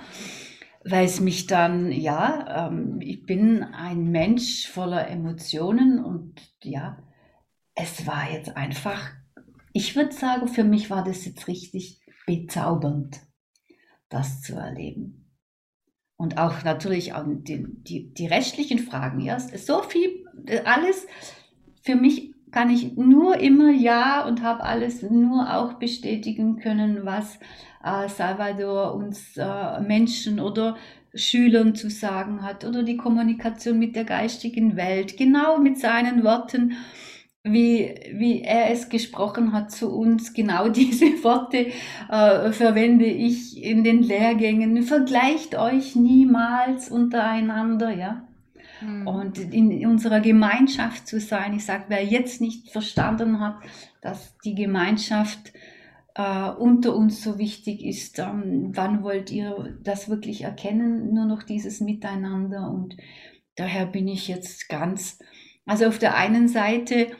weil 0.84 1.06
es 1.06 1.20
mich 1.20 1.48
dann, 1.48 1.92
ja, 1.92 2.70
ähm, 2.70 3.00
ich 3.02 3.26
bin 3.26 3.64
ein 3.64 4.10
Mensch 4.12 4.68
voller 4.68 5.08
Emotionen 5.10 6.04
und 6.04 6.42
ja, 6.64 6.98
es 7.76 8.08
war 8.08 8.32
jetzt 8.32 8.58
einfach, 8.58 9.12
ich 9.72 9.96
würde 9.96 10.14
sagen, 10.14 10.48
für 10.48 10.64
mich 10.64 10.90
war 10.90 11.04
das 11.04 11.26
jetzt 11.26 11.48
richtig 11.48 12.02
bezaubernd, 12.28 13.22
das 14.10 14.44
zu 14.44 14.54
erleben. 14.54 15.34
Und 16.18 16.38
auch 16.38 16.64
natürlich 16.64 17.14
auch 17.14 17.26
die, 17.26 17.66
die, 17.68 18.14
die 18.14 18.28
restlichen 18.28 18.80
Fragen. 18.80 19.20
Ja, 19.22 19.40
so 19.40 19.82
viel, 19.82 20.26
alles 20.66 21.08
für 21.84 21.96
mich 21.96 22.34
kann 22.52 22.70
ich 22.70 22.96
nur 22.96 23.38
immer 23.38 23.72
ja 23.72 24.26
und 24.26 24.42
habe 24.42 24.64
alles 24.64 25.02
nur 25.04 25.56
auch 25.56 25.74
bestätigen 25.74 26.58
können, 26.58 27.06
was 27.06 27.40
äh, 27.84 28.10
Salvador 28.10 28.96
uns 28.96 29.38
äh, 29.38 29.80
Menschen 29.82 30.40
oder 30.40 30.76
Schülern 31.14 31.76
zu 31.76 31.90
sagen 31.90 32.44
hat 32.44 32.66
oder 32.66 32.84
die 32.84 32.98
Kommunikation 32.98 33.80
mit 33.80 33.96
der 33.96 34.06
geistigen 34.06 34.76
Welt, 34.76 35.18
genau 35.18 35.60
mit 35.60 35.78
seinen 35.78 36.24
Worten 36.24 36.74
wie, 37.52 37.94
wie 38.14 38.42
er 38.42 38.72
es 38.72 38.90
gesprochen 38.90 39.54
hat 39.54 39.72
zu 39.72 39.92
uns. 39.92 40.34
Genau 40.34 40.70
diese 40.70 41.24
Worte 41.24 41.68
äh, 42.10 42.52
verwende 42.52 43.06
ich 43.06 43.62
in 43.64 43.84
den 43.84 44.04
Lehrgängen. 44.04 44.84
Vergleicht 44.84 45.56
euch 45.56 45.96
niemals 45.96 46.90
untereinander, 46.90 47.92
ja. 47.92 48.28
Mhm. 48.82 49.08
Und 49.08 49.38
in 49.40 49.86
unserer 49.86 50.20
Gemeinschaft 50.20 51.08
zu 51.08 51.20
sein. 51.20 51.56
Ich 51.56 51.66
sage, 51.66 51.86
wer 51.88 52.04
jetzt 52.04 52.42
nicht 52.42 52.70
verstanden 52.70 53.40
hat, 53.40 53.56
dass 54.02 54.38
die 54.40 54.56
Gemeinschaft 54.56 55.54
äh, 56.18 56.50
unter 56.50 56.96
uns 56.96 57.24
so 57.24 57.38
wichtig 57.38 57.86
ist, 57.86 58.20
ähm, 58.20 58.72
wann 58.74 59.04
wollt 59.04 59.32
ihr 59.32 59.78
das 59.84 60.10
wirklich 60.10 60.44
erkennen? 60.44 61.14
Nur 61.14 61.26
noch 61.26 61.44
dieses 61.44 61.80
Miteinander. 61.80 62.70
Und 62.70 62.98
daher 63.56 63.86
bin 63.86 64.08
ich 64.08 64.28
jetzt 64.28 64.68
ganz 64.68 65.20
also 65.68 65.86
auf 65.86 66.00
der 66.00 66.16
einen 66.16 66.48
Seite 66.48 67.12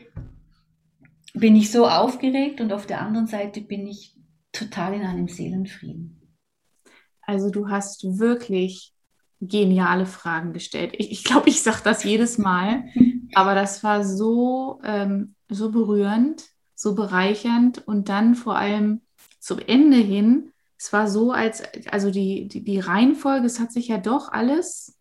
bin 1.34 1.56
ich 1.56 1.72
so 1.72 1.88
aufgeregt 1.88 2.62
und 2.62 2.74
auf 2.74 2.88
der 2.88 3.02
anderen 3.02 3.28
Seite 3.28 3.62
bin 3.62 3.86
ich 3.86 4.16
total 4.52 4.96
in 4.96 5.04
einem 5.04 5.28
Seelenfrieden. 5.28 6.20
Also 7.22 7.52
du 7.52 7.70
hast 7.70 8.20
wirklich 8.20 8.94
geniale 9.42 10.06
Fragen 10.06 10.54
gestellt. 10.54 10.96
Ich 10.98 10.98
glaube, 10.98 11.14
ich, 11.14 11.24
glaub, 11.24 11.48
ich 11.48 11.62
sage 11.62 11.82
das 11.84 12.04
jedes 12.04 12.38
Mal, 12.38 12.86
aber 13.36 13.54
das 13.54 13.84
war 13.84 14.04
so, 14.04 14.80
ähm, 14.84 15.36
so 15.50 15.72
berührend, 15.72 16.46
so 16.74 16.96
bereichernd 16.96 17.86
und 17.88 18.10
dann 18.10 18.34
vor 18.34 18.58
allem 18.58 19.02
zum 19.40 19.60
Ende 19.60 19.98
hin, 19.98 20.52
es 20.80 20.94
war 20.94 21.08
so, 21.08 21.32
als, 21.32 21.64
also 21.92 22.12
die, 22.12 22.48
die, 22.48 22.64
die 22.64 22.80
Reihenfolge, 22.80 23.46
es 23.46 23.60
hat 23.60 23.72
sich 23.72 23.90
ja 23.90 23.98
doch 23.98 24.32
alles 24.32 24.97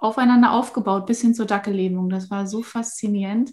aufeinander 0.00 0.52
aufgebaut 0.52 1.06
bis 1.06 1.20
hin 1.20 1.34
zur 1.34 1.46
Dackellähmung. 1.46 2.08
Das 2.08 2.30
war 2.30 2.46
so 2.46 2.62
faszinierend. 2.62 3.52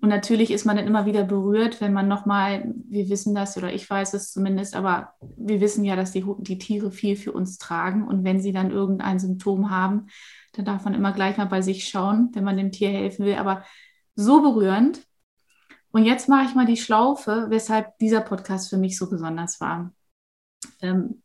Und 0.00 0.10
natürlich 0.10 0.50
ist 0.50 0.66
man 0.66 0.76
dann 0.76 0.86
immer 0.86 1.06
wieder 1.06 1.24
berührt, 1.24 1.80
wenn 1.80 1.92
man 1.92 2.06
nochmal, 2.06 2.74
wir 2.86 3.08
wissen 3.08 3.34
das 3.34 3.56
oder 3.56 3.72
ich 3.72 3.88
weiß 3.88 4.12
es 4.14 4.30
zumindest, 4.30 4.76
aber 4.76 5.14
wir 5.36 5.60
wissen 5.60 5.84
ja, 5.84 5.96
dass 5.96 6.12
die, 6.12 6.24
die 6.40 6.58
Tiere 6.58 6.90
viel 6.90 7.16
für 7.16 7.32
uns 7.32 7.56
tragen. 7.56 8.06
Und 8.06 8.22
wenn 8.22 8.40
sie 8.40 8.52
dann 8.52 8.70
irgendein 8.70 9.18
Symptom 9.18 9.70
haben, 9.70 10.08
dann 10.52 10.66
darf 10.66 10.84
man 10.84 10.94
immer 10.94 11.12
gleich 11.12 11.38
mal 11.38 11.46
bei 11.46 11.62
sich 11.62 11.88
schauen, 11.88 12.30
wenn 12.34 12.44
man 12.44 12.58
dem 12.58 12.72
Tier 12.72 12.90
helfen 12.90 13.24
will. 13.24 13.36
Aber 13.36 13.64
so 14.14 14.42
berührend. 14.42 15.00
Und 15.92 16.04
jetzt 16.04 16.28
mache 16.28 16.46
ich 16.46 16.54
mal 16.54 16.66
die 16.66 16.76
Schlaufe, 16.76 17.46
weshalb 17.48 17.96
dieser 17.98 18.20
Podcast 18.20 18.68
für 18.68 18.76
mich 18.76 18.98
so 18.98 19.08
besonders 19.08 19.60
war. 19.60 19.94
Ähm, 20.82 21.22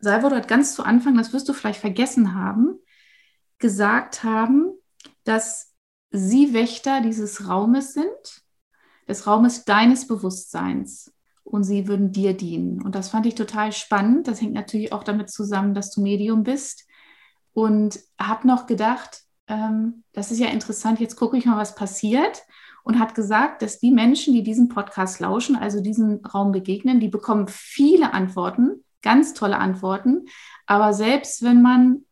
Salvador 0.00 0.38
hat 0.38 0.48
ganz 0.48 0.74
zu 0.74 0.84
Anfang, 0.84 1.16
das 1.16 1.34
wirst 1.34 1.48
du 1.48 1.52
vielleicht 1.52 1.80
vergessen 1.80 2.34
haben, 2.34 2.78
gesagt 3.58 4.24
haben, 4.24 4.72
dass 5.24 5.74
sie 6.10 6.54
Wächter 6.54 7.00
dieses 7.00 7.48
Raumes 7.48 7.94
sind, 7.94 8.42
des 9.08 9.26
Raumes 9.26 9.64
deines 9.64 10.06
Bewusstseins 10.06 11.12
und 11.44 11.64
sie 11.64 11.88
würden 11.88 12.12
dir 12.12 12.34
dienen. 12.34 12.82
Und 12.82 12.94
das 12.94 13.08
fand 13.08 13.26
ich 13.26 13.34
total 13.34 13.72
spannend. 13.72 14.28
Das 14.28 14.40
hängt 14.40 14.52
natürlich 14.52 14.92
auch 14.92 15.02
damit 15.02 15.30
zusammen, 15.30 15.74
dass 15.74 15.90
du 15.90 16.02
Medium 16.02 16.42
bist. 16.42 16.86
Und 17.54 17.98
habe 18.20 18.46
noch 18.46 18.66
gedacht, 18.66 19.22
ähm, 19.48 20.04
das 20.12 20.30
ist 20.30 20.38
ja 20.38 20.48
interessant, 20.48 21.00
jetzt 21.00 21.16
gucke 21.16 21.36
ich 21.36 21.46
mal, 21.46 21.56
was 21.56 21.74
passiert. 21.74 22.42
Und 22.84 22.98
hat 22.98 23.14
gesagt, 23.14 23.62
dass 23.62 23.80
die 23.80 23.90
Menschen, 23.90 24.32
die 24.32 24.42
diesen 24.42 24.68
Podcast 24.68 25.20
lauschen, 25.20 25.56
also 25.56 25.80
diesen 25.80 26.24
Raum 26.24 26.52
begegnen, 26.52 27.00
die 27.00 27.08
bekommen 27.08 27.46
viele 27.48 28.14
Antworten, 28.14 28.84
ganz 29.02 29.34
tolle 29.34 29.58
Antworten. 29.58 30.26
Aber 30.66 30.94
selbst 30.94 31.42
wenn 31.42 31.60
man 31.60 32.04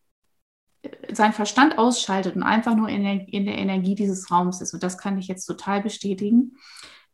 seinen 1.12 1.32
Verstand 1.32 1.78
ausschaltet 1.78 2.36
und 2.36 2.42
einfach 2.42 2.76
nur 2.76 2.88
in 2.88 3.02
der, 3.02 3.28
in 3.28 3.46
der, 3.46 3.58
Energie 3.58 3.94
dieses 3.94 4.30
Raums 4.30 4.60
ist, 4.60 4.74
und 4.74 4.82
das 4.82 4.98
kann 4.98 5.18
ich 5.18 5.28
jetzt 5.28 5.46
total 5.46 5.82
bestätigen, 5.82 6.56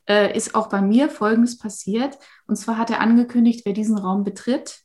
äh, 0.09 0.37
ist 0.37 0.55
auch 0.55 0.69
bei 0.69 0.81
mir 0.81 1.09
Folgendes 1.09 1.59
passiert. 1.59 2.19
Und 2.47 2.57
zwar 2.57 2.79
hat 2.79 2.91
er 2.91 3.01
angekündigt, 3.01 3.63
wer 3.65 3.73
diesen 3.73 3.99
Raum 3.99 4.25
betritt, 4.25 4.83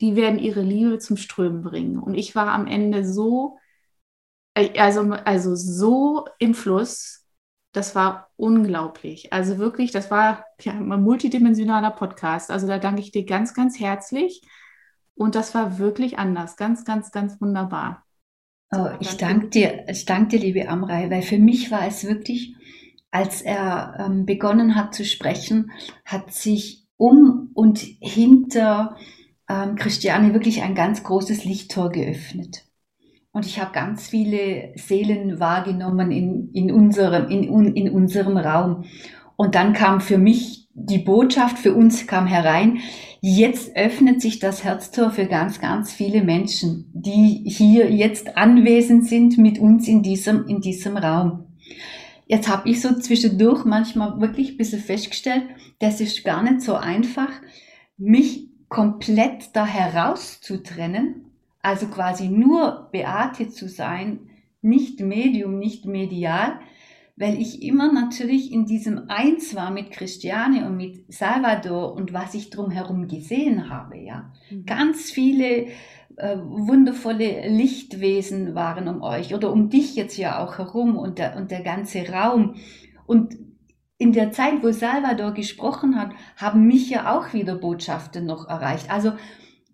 die 0.00 0.16
werden 0.16 0.38
ihre 0.38 0.62
Liebe 0.62 0.98
zum 0.98 1.16
Strömen 1.16 1.62
bringen. 1.62 1.98
Und 1.98 2.14
ich 2.14 2.34
war 2.34 2.48
am 2.48 2.66
Ende 2.66 3.04
so, 3.04 3.58
äh, 4.54 4.78
also, 4.78 5.00
also 5.24 5.54
so 5.54 6.26
im 6.38 6.54
Fluss, 6.54 7.26
das 7.72 7.94
war 7.94 8.30
unglaublich. 8.36 9.32
Also 9.32 9.58
wirklich, 9.58 9.90
das 9.92 10.10
war 10.10 10.44
ja, 10.60 10.72
ein 10.72 11.02
multidimensionaler 11.02 11.90
Podcast. 11.90 12.50
Also 12.50 12.66
da 12.66 12.78
danke 12.78 13.00
ich 13.00 13.12
dir 13.12 13.24
ganz, 13.24 13.54
ganz 13.54 13.78
herzlich. 13.78 14.42
Und 15.18 15.34
das 15.34 15.54
war 15.54 15.78
wirklich 15.78 16.18
anders, 16.18 16.56
ganz, 16.56 16.84
ganz, 16.84 17.10
ganz 17.10 17.40
wunderbar. 17.40 18.04
Oh, 18.70 18.86
ich 19.00 19.16
danke 19.16 19.48
dir, 19.48 19.84
ich 19.88 20.04
danke 20.04 20.36
dir, 20.36 20.40
liebe 20.40 20.68
Amrei, 20.68 21.10
weil 21.10 21.22
für 21.22 21.38
mich 21.38 21.70
war 21.70 21.86
es 21.86 22.04
wirklich, 22.04 22.54
als 23.10 23.42
er 23.42 23.96
ähm, 23.98 24.26
begonnen 24.26 24.76
hat 24.76 24.94
zu 24.94 25.04
sprechen, 25.04 25.72
hat 26.04 26.32
sich 26.32 26.86
um 26.96 27.50
und 27.54 27.78
hinter 27.78 28.96
ähm, 29.48 29.74
Christiane 29.74 30.34
wirklich 30.34 30.62
ein 30.62 30.74
ganz 30.74 31.02
großes 31.02 31.44
Lichttor 31.44 31.90
geöffnet. 31.90 32.64
Und 33.32 33.44
ich 33.44 33.60
habe 33.60 33.72
ganz 33.72 34.08
viele 34.08 34.72
Seelen 34.76 35.40
wahrgenommen 35.40 36.12
in, 36.12 36.50
in, 36.52 36.70
unserem, 36.70 37.28
in, 37.28 37.74
in 37.74 37.90
unserem 37.90 38.36
Raum. 38.36 38.84
Und 39.36 39.54
dann 39.54 39.72
kam 39.72 40.00
für 40.00 40.18
mich 40.18 40.67
die 40.80 40.98
Botschaft, 40.98 41.58
für 41.58 41.74
uns 41.74 42.06
kam 42.06 42.26
herein, 42.26 42.80
Jetzt 43.20 43.74
öffnet 43.74 44.22
sich 44.22 44.38
das 44.38 44.62
Herztor 44.62 45.10
für 45.10 45.26
ganz, 45.26 45.60
ganz 45.60 45.92
viele 45.92 46.22
Menschen, 46.22 46.88
die 46.94 47.42
hier 47.46 47.90
jetzt 47.90 48.36
anwesend 48.36 49.08
sind 49.08 49.38
mit 49.38 49.58
uns 49.58 49.88
in 49.88 50.04
diesem, 50.04 50.46
in 50.46 50.60
diesem 50.60 50.96
Raum. 50.96 51.46
Jetzt 52.26 52.48
habe 52.48 52.68
ich 52.68 52.80
so 52.80 52.94
zwischendurch 52.94 53.64
manchmal 53.64 54.20
wirklich 54.20 54.52
ein 54.52 54.56
bisschen 54.56 54.80
festgestellt, 54.80 55.42
das 55.80 56.00
ist 56.00 56.22
gar 56.24 56.44
nicht 56.44 56.60
so 56.60 56.74
einfach, 56.74 57.30
mich 57.96 58.50
komplett 58.68 59.50
da 59.54 59.66
herauszutrennen, 59.66 61.32
also 61.60 61.86
quasi 61.86 62.28
nur 62.28 62.88
Beate 62.92 63.48
zu 63.48 63.68
sein, 63.68 64.20
nicht 64.62 65.00
Medium, 65.00 65.58
nicht 65.58 65.86
medial, 65.86 66.60
weil 67.18 67.40
ich 67.40 67.62
immer 67.62 67.92
natürlich 67.92 68.52
in 68.52 68.64
diesem 68.64 69.08
Eins 69.08 69.54
war 69.54 69.70
mit 69.70 69.90
Christiane 69.90 70.66
und 70.66 70.76
mit 70.76 71.12
Salvador 71.12 71.94
und 71.94 72.12
was 72.12 72.34
ich 72.34 72.50
drumherum 72.50 73.08
gesehen 73.08 73.68
habe, 73.68 73.98
ja. 73.98 74.32
Mhm. 74.50 74.66
Ganz 74.66 75.10
viele 75.10 75.66
äh, 76.16 76.36
wundervolle 76.38 77.48
Lichtwesen 77.48 78.54
waren 78.54 78.88
um 78.88 79.02
euch 79.02 79.34
oder 79.34 79.52
um 79.52 79.68
dich 79.68 79.96
jetzt 79.96 80.16
ja 80.16 80.38
auch 80.38 80.58
herum 80.58 80.96
und 80.96 81.18
der, 81.18 81.36
und 81.36 81.50
der 81.50 81.62
ganze 81.62 82.08
Raum. 82.08 82.54
Und 83.06 83.36
in 83.98 84.12
der 84.12 84.30
Zeit, 84.30 84.62
wo 84.62 84.70
Salvador 84.70 85.32
gesprochen 85.32 85.96
hat, 85.96 86.12
haben 86.36 86.66
mich 86.66 86.88
ja 86.88 87.16
auch 87.16 87.32
wieder 87.32 87.56
Botschaften 87.56 88.26
noch 88.26 88.48
erreicht. 88.48 88.90
Also 88.90 89.12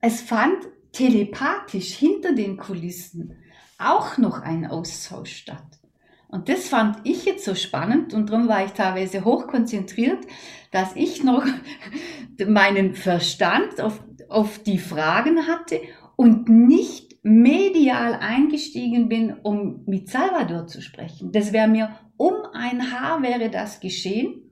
es 0.01 0.23
fand 0.23 0.57
telepathisch 0.93 1.95
hinter 1.95 2.35
den 2.35 2.57
Kulissen 2.57 3.37
auch 3.79 4.17
noch 4.17 4.41
ein 4.41 4.67
Austausch 4.67 5.37
statt. 5.37 5.84
Und 6.29 6.49
das 6.49 6.69
fand 6.69 6.99
ich 7.05 7.25
jetzt 7.25 7.45
so 7.45 7.55
spannend 7.55 8.13
und 8.15 8.31
darum 8.31 8.49
war 8.49 8.65
ich 8.65 8.73
teilweise 8.73 9.25
hochkonzentriert, 9.25 10.27
dass 10.71 10.97
ich 10.97 11.23
noch 11.23 11.45
meinen 12.47 12.95
Verstand 12.95 13.81
auf, 13.81 14.03
auf 14.29 14.59
die 14.59 14.79
Fragen 14.79 15.47
hatte 15.47 15.81
und 16.17 16.49
nicht 16.49 17.15
medial 17.23 18.15
eingestiegen 18.15 19.09
bin, 19.09 19.33
um 19.43 19.83
mit 19.87 20.11
Salvador 20.11 20.67
zu 20.67 20.83
sprechen. 20.83 21.33
Das 21.33 21.53
wäre 21.53 21.69
mir 21.69 21.91
um 22.17 22.35
ein 22.53 22.93
Haar 22.93 23.23
wäre 23.23 23.51
das 23.51 23.81
geschehen, 23.81 24.43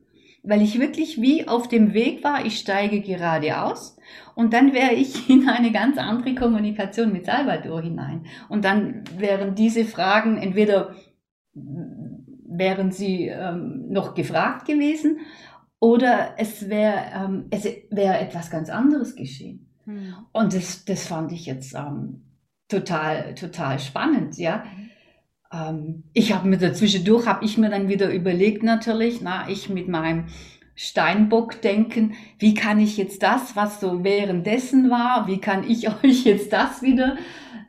weil 0.43 0.62
ich 0.62 0.81
wirklich 0.81 1.20
wie 1.20 1.47
auf 1.47 1.68
dem 1.68 1.95
Weg 1.95 2.25
war, 2.25 2.45
ich 2.45 2.59
steige 2.59 3.01
geradeaus 3.01 3.97
und 4.35 4.53
dann 4.53 4.73
wäre 4.73 4.95
ich 4.95 5.29
in 5.31 5.49
eine 5.49 5.70
ganz 5.70 5.99
andere 5.99 6.35
Kommunikation 6.35 7.12
mit 7.12 7.27
Salvador 7.27 7.83
hinein. 7.83 8.27
Und 8.49 8.64
dann 8.64 9.05
wären 9.16 9.55
diese 9.55 9.85
Fragen 9.85 10.39
entweder 10.39 10.95
wären 11.55 12.92
sie 12.92 13.28
ähm, 13.28 13.88
noch 13.88 14.14
gefragt 14.14 14.66
gewesen 14.66 15.18
oder 15.78 16.34
es 16.38 16.68
wäre 16.68 17.03
ähm, 17.14 17.46
es 17.50 17.64
wäre 17.90 18.18
etwas 18.18 18.50
ganz 18.50 18.70
anderes 18.70 19.16
geschehen. 19.16 19.68
Hm. 19.84 20.14
Und 20.32 20.55
das, 20.55 20.84
das 20.84 21.07
fand 21.07 21.32
ich 21.32 21.46
jetzt 21.46 21.74
ähm, 21.74 22.22
total, 22.68 23.34
total 23.34 23.78
spannend, 23.78 24.38
ja. 24.38 24.64
Ähm, 25.53 26.05
ich 26.12 26.32
habe 26.32 26.48
mir 26.48 26.59
dazwischendurch, 26.59 27.26
habe 27.26 27.44
ich 27.44 27.59
mir 27.59 27.68
dann 27.68 27.88
wieder 27.88 28.12
überlegt 28.12 28.62
natürlich, 28.62 29.20
na, 29.20 29.48
ich 29.48 29.68
mit 29.68 29.88
meinem 29.88 30.26
Steinbock 30.74 31.61
denken, 31.61 32.14
wie 32.38 32.55
kann 32.55 32.80
ich 32.80 32.96
jetzt 32.96 33.22
das, 33.22 33.57
was 33.57 33.80
so 33.80 34.05
währenddessen 34.05 34.90
war, 34.90 35.26
wie 35.26 35.38
kann 35.38 35.68
ich 35.68 35.88
euch 36.05 36.24
jetzt 36.24 36.53
das 36.53 36.82
wieder 36.82 37.16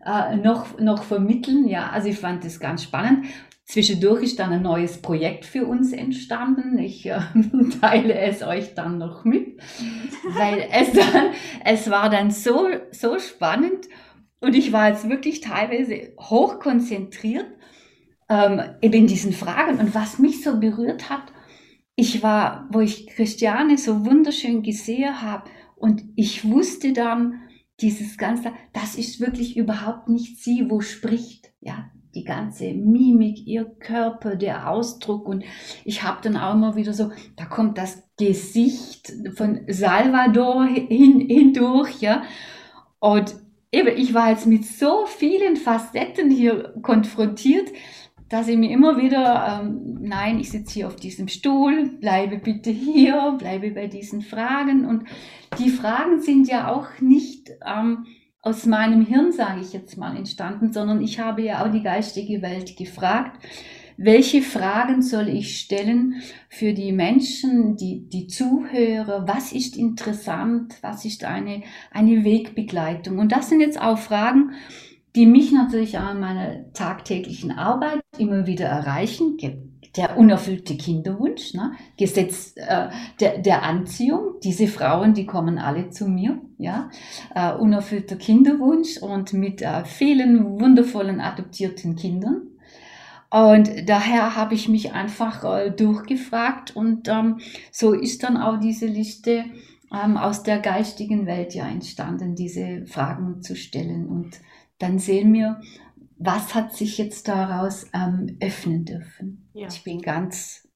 äh, 0.05 0.35
noch, 0.35 0.79
noch 0.79 1.03
vermitteln? 1.03 1.67
Ja, 1.67 1.89
also 1.89 2.09
ich 2.09 2.19
fand 2.19 2.43
das 2.43 2.59
ganz 2.59 2.83
spannend. 2.83 3.25
Zwischendurch 3.65 4.23
ist 4.23 4.39
dann 4.39 4.51
ein 4.51 4.61
neues 4.61 5.01
Projekt 5.01 5.45
für 5.45 5.65
uns 5.65 5.93
entstanden. 5.93 6.77
Ich 6.77 7.05
äh, 7.05 7.19
teile 7.81 8.13
es 8.15 8.43
euch 8.43 8.73
dann 8.75 8.97
noch 8.97 9.23
mit, 9.23 9.59
weil 10.35 10.67
es 10.71 10.91
dann, 10.91 11.27
es 11.63 11.89
war 11.89 12.09
dann 12.09 12.31
so, 12.31 12.67
so 12.91 13.19
spannend 13.19 13.87
und 14.41 14.55
ich 14.55 14.73
war 14.73 14.89
jetzt 14.89 15.09
wirklich 15.09 15.39
teilweise 15.39 16.11
hoch 16.19 16.59
konzentriert 16.59 17.47
ähm, 18.29 18.61
eben 18.81 18.93
in 18.93 19.07
diesen 19.07 19.31
Fragen. 19.31 19.79
Und 19.79 19.95
was 19.95 20.19
mich 20.19 20.43
so 20.43 20.59
berührt 20.59 21.09
hat, 21.09 21.23
ich 21.95 22.23
war, 22.23 22.67
wo 22.69 22.81
ich 22.81 23.07
Christiane 23.07 23.77
so 23.77 24.05
wunderschön 24.05 24.63
gesehen 24.63 25.21
habe 25.21 25.49
und 25.75 26.03
ich 26.15 26.49
wusste 26.49 26.91
dann, 26.91 27.42
dieses 27.83 28.17
Ganze, 28.17 28.53
das 28.71 28.95
ist 28.95 29.19
wirklich 29.19 29.57
überhaupt 29.57 30.09
nicht 30.09 30.41
sie, 30.41 30.69
wo 30.69 30.81
spricht. 30.81 31.51
Ja, 31.59 31.91
die 32.15 32.23
ganze 32.23 32.73
Mimik, 32.73 33.45
ihr 33.45 33.65
Körper, 33.65 34.35
der 34.35 34.69
Ausdruck 34.69 35.27
und 35.27 35.43
ich 35.83 36.03
habe 36.03 36.19
dann 36.21 36.37
auch 36.37 36.53
immer 36.53 36.75
wieder 36.75 36.93
so, 36.93 37.11
da 37.35 37.45
kommt 37.45 37.77
das 37.77 38.03
Gesicht 38.17 39.11
von 39.35 39.61
Salvador 39.67 40.65
hin, 40.65 41.21
hindurch, 41.21 42.01
ja. 42.01 42.23
Und 42.99 43.35
eben, 43.71 43.97
ich 43.97 44.13
war 44.13 44.29
jetzt 44.29 44.45
mit 44.45 44.65
so 44.65 45.05
vielen 45.07 45.55
Facetten 45.55 46.29
hier 46.29 46.73
konfrontiert, 46.81 47.69
dass 48.33 48.47
ich 48.47 48.57
mir 48.57 48.71
immer 48.71 48.97
wieder, 48.97 49.61
ähm, 49.61 49.99
nein, 50.01 50.39
ich 50.39 50.49
sitze 50.49 50.73
hier 50.73 50.87
auf 50.87 50.95
diesem 50.95 51.27
Stuhl, 51.27 51.91
bleibe 52.01 52.39
bitte 52.39 52.71
hier, 52.71 53.35
bleibe 53.37 53.69
bei 53.69 53.85
diesen 53.85 54.23
Fragen. 54.23 54.85
Und 54.85 55.03
die 55.59 55.69
Fragen 55.69 56.19
sind 56.19 56.47
ja 56.47 56.73
auch 56.73 56.87
nicht 56.99 57.51
ähm, 57.63 58.07
aus 58.41 58.65
meinem 58.65 59.05
Hirn, 59.05 59.31
sage 59.31 59.61
ich 59.61 59.71
jetzt 59.71 59.97
mal, 59.99 60.17
entstanden, 60.17 60.73
sondern 60.73 61.03
ich 61.03 61.19
habe 61.19 61.43
ja 61.43 61.63
auch 61.63 61.71
die 61.71 61.83
geistige 61.83 62.41
Welt 62.41 62.75
gefragt, 62.75 63.39
welche 63.97 64.41
Fragen 64.41 65.03
soll 65.03 65.29
ich 65.29 65.59
stellen 65.59 66.15
für 66.49 66.73
die 66.73 66.91
Menschen, 66.91 67.77
die, 67.77 68.09
die 68.09 68.25
Zuhörer? 68.25 69.27
Was 69.27 69.51
ist 69.51 69.77
interessant? 69.77 70.73
Was 70.81 71.05
ist 71.05 71.23
eine, 71.23 71.61
eine 71.91 72.23
Wegbegleitung? 72.23 73.19
Und 73.19 73.31
das 73.31 73.49
sind 73.49 73.59
jetzt 73.59 73.79
auch 73.79 73.99
Fragen, 73.99 74.53
die 75.15 75.25
mich 75.25 75.51
natürlich 75.51 75.97
auch 75.99 76.11
in 76.11 76.19
meiner 76.19 76.71
tagtäglichen 76.73 77.51
Arbeit 77.51 78.01
immer 78.17 78.47
wieder 78.47 78.65
erreichen. 78.65 79.37
Der 79.95 80.17
unerfüllte 80.17 80.75
Kinderwunsch, 80.75 81.53
ne? 81.53 81.73
Gesetz 81.97 82.53
äh, 82.55 82.89
der, 83.19 83.37
der 83.37 83.61
Anziehung. 83.61 84.39
Diese 84.43 84.67
Frauen, 84.67 85.13
die 85.13 85.27
kommen 85.27 85.59
alle 85.59 85.91
zu 85.91 86.07
mir, 86.07 86.41
ja. 86.57 86.89
Äh, 87.35 87.53
unerfüllter 87.53 88.15
Kinderwunsch 88.15 88.97
und 88.97 89.33
mit 89.33 89.61
äh, 89.61 89.85
vielen 89.85 90.59
wundervollen 90.59 91.21
adoptierten 91.21 91.95
Kindern. 91.95 92.41
Und 93.29 93.89
daher 93.89 94.35
habe 94.35 94.53
ich 94.53 94.69
mich 94.69 94.93
einfach 94.93 95.43
äh, 95.43 95.71
durchgefragt 95.71 96.75
und 96.75 97.07
ähm, 97.07 97.39
so 97.71 97.93
ist 97.93 98.21
dann 98.21 98.37
auch 98.37 98.59
diese 98.59 98.85
Liste 98.85 99.45
ähm, 99.91 100.17
aus 100.17 100.43
der 100.43 100.59
geistigen 100.59 101.25
Welt 101.25 101.55
ja 101.55 101.67
entstanden, 101.67 102.35
diese 102.35 102.85
Fragen 102.85 103.41
zu 103.41 103.55
stellen. 103.55 104.05
Und 104.07 104.39
dann 104.83 104.99
sehen 104.99 105.33
wir, 105.33 105.61
was 106.17 106.53
hat 106.53 106.75
sich 106.75 106.97
jetzt 106.97 107.29
daraus 107.29 107.87
ähm, 107.93 108.37
öffnen 108.41 108.83
dürfen. 108.83 109.49
Ja. 109.53 109.67
Ich 109.67 109.83
bin 109.83 110.01
ganz, 110.01 110.67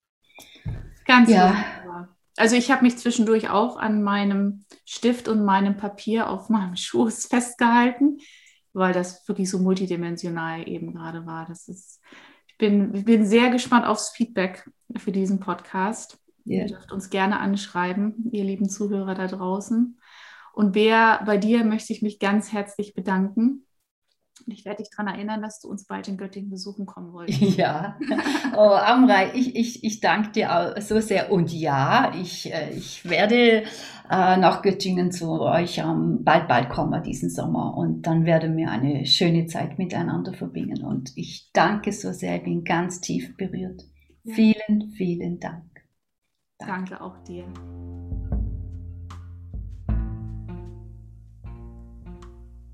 ganz 1.06 1.30
ja. 1.30 1.50
Wunderbar. 1.50 2.18
Also 2.38 2.56
ich 2.56 2.72
habe 2.72 2.84
mich 2.84 2.98
zwischendurch 2.98 3.50
auch 3.50 3.78
an 3.78 4.04
meinem 4.04 4.64
Stift 4.86 5.28
und 5.28 5.44
meinem 5.44 5.76
Papier 5.76 6.30
auf 6.30 6.50
meinem 6.50 6.78
Schoß 6.78 7.26
festgehalten, 7.26 8.20
weil 8.72 8.94
das 8.94 9.28
wirklich 9.28 9.50
so 9.50 9.60
multidimensional 9.60 10.68
eben 10.70 10.94
gerade 10.94 11.26
war. 11.26 11.46
Das 11.46 11.68
ist, 11.68 12.02
ich 12.48 12.58
bin, 12.58 13.04
bin 13.04 13.26
sehr 13.26 13.50
gespannt 13.50 13.86
aufs 13.86 14.12
Feedback 14.12 14.70
für 14.96 15.12
diesen 15.12 15.42
Podcast. 15.42 16.18
Yeah. 16.46 16.62
Ihr 16.62 16.68
dürft 16.68 16.94
uns 16.94 17.10
gerne 17.10 17.42
anschreiben, 17.42 18.30
ihr 18.32 18.46
lieben 18.46 18.70
Zuhörer 18.70 19.16
da 19.16 19.28
draußen. 19.28 20.00
Und 20.54 20.72
Bea, 20.72 21.22
bei 21.26 21.38
dir 21.38 21.66
möchte 21.66 21.92
ich 21.92 22.02
mich 22.02 22.20
ganz 22.20 22.54
herzlich 22.54 22.96
bedanken. 22.96 23.67
Ich 24.52 24.66
werde 24.66 24.84
dich 24.84 24.92
daran 24.92 25.14
erinnern, 25.14 25.42
dass 25.42 25.60
du 25.60 25.70
uns 25.70 25.86
bald 25.86 26.08
in 26.08 26.18
Göttingen 26.18 26.50
besuchen 26.50 26.86
kommen 26.86 27.14
wolltest. 27.14 27.58
Ja, 27.58 27.98
oh, 28.56 28.60
Amrei, 28.60 29.32
ich, 29.34 29.56
ich, 29.56 29.84
ich 29.84 30.00
danke 30.00 30.32
dir 30.32 30.56
auch 30.56 30.82
so 30.82 31.00
sehr. 31.00 31.32
Und 31.32 31.52
ja, 31.54 32.14
ich, 32.20 32.54
äh, 32.54 32.72
ich 32.72 33.08
werde 33.10 33.64
äh, 34.10 34.38
nach 34.38 34.62
Göttingen 34.62 35.12
zu 35.12 35.42
euch 35.42 35.80
ähm, 35.80 36.24
bald, 36.24 36.48
bald 36.48 36.70
kommen 36.70 37.02
diesen 37.04 37.30
Sommer. 37.30 37.76
Und 37.76 38.04
dann 38.04 38.26
werden 38.26 38.56
wir 38.58 38.72
eine 38.72 39.06
schöne 39.06 39.48
Zeit 39.48 39.78
miteinander 39.78 40.34
verbringen. 40.34 40.84
Und 40.84 41.12
ich 41.16 41.52
danke 41.54 41.92
so 41.92 42.12
sehr, 42.12 42.38
ich 42.38 42.44
bin 42.44 42.64
ganz 42.64 43.02
tief 43.02 43.36
berührt. 43.38 43.84
Ja. 44.24 44.34
Vielen, 44.34 44.92
vielen 44.96 45.40
Dank. 45.40 45.64
Danke, 46.60 46.96
Danke 46.96 47.02
auch 47.02 47.18
dir. 47.24 47.46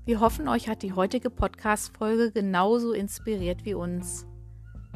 Wir 0.06 0.20
hoffen, 0.20 0.48
euch 0.48 0.68
hat 0.68 0.82
die 0.82 0.92
heutige 0.92 1.30
Podcast-Folge 1.30 2.30
genauso 2.30 2.92
inspiriert 2.92 3.64
wie 3.64 3.72
uns. 3.72 4.26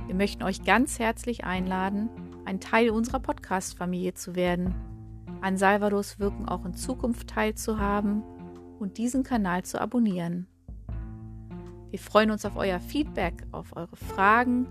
Wir 0.04 0.14
möchten 0.14 0.42
euch 0.42 0.64
ganz 0.64 0.98
herzlich 0.98 1.44
einladen, 1.44 2.10
ein 2.44 2.60
Teil 2.60 2.90
unserer 2.90 3.18
Podcast-Familie 3.18 4.12
zu 4.12 4.36
werden, 4.36 4.74
an 5.40 5.56
Salvados 5.56 6.18
Wirken 6.18 6.46
auch 6.46 6.66
in 6.66 6.74
Zukunft 6.74 7.30
teilzuhaben 7.30 8.22
und 8.78 8.98
diesen 8.98 9.22
Kanal 9.22 9.64
zu 9.64 9.80
abonnieren. 9.80 10.46
Wir 11.88 11.98
freuen 11.98 12.30
uns 12.30 12.44
auf 12.44 12.56
euer 12.56 12.78
Feedback, 12.78 13.46
auf 13.50 13.74
eure 13.76 13.96
Fragen 13.96 14.66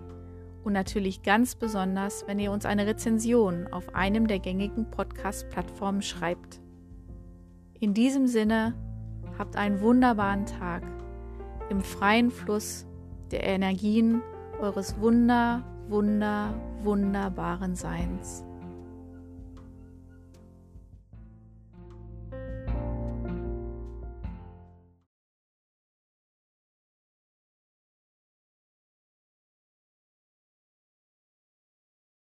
und 0.64 0.74
natürlich 0.74 1.24
ganz 1.24 1.56
besonders, 1.56 2.28
wenn 2.28 2.38
ihr 2.38 2.52
uns 2.52 2.68
eine 2.68 2.86
Rezension 2.86 3.66
auf 3.74 3.96
einem 3.96 4.28
der 4.28 4.38
gängigen 4.38 4.92
Podcast-Plattformen 4.92 6.04
schreibt. 6.04 6.62
In 7.80 7.96
diesem 7.96 8.28
Sinne, 8.28 8.76
habt 9.38 9.56
einen 9.56 9.82
wunderbaren 9.82 10.46
Tag 10.46 10.84
im 11.70 11.82
freien 11.82 12.32
Fluss 12.32 12.86
der 13.32 13.44
Energien 13.44 14.22
eures 14.60 15.00
wunder, 15.00 15.64
wunder, 15.88 16.54
wunderbaren 16.84 17.76
Seins. 17.76 18.47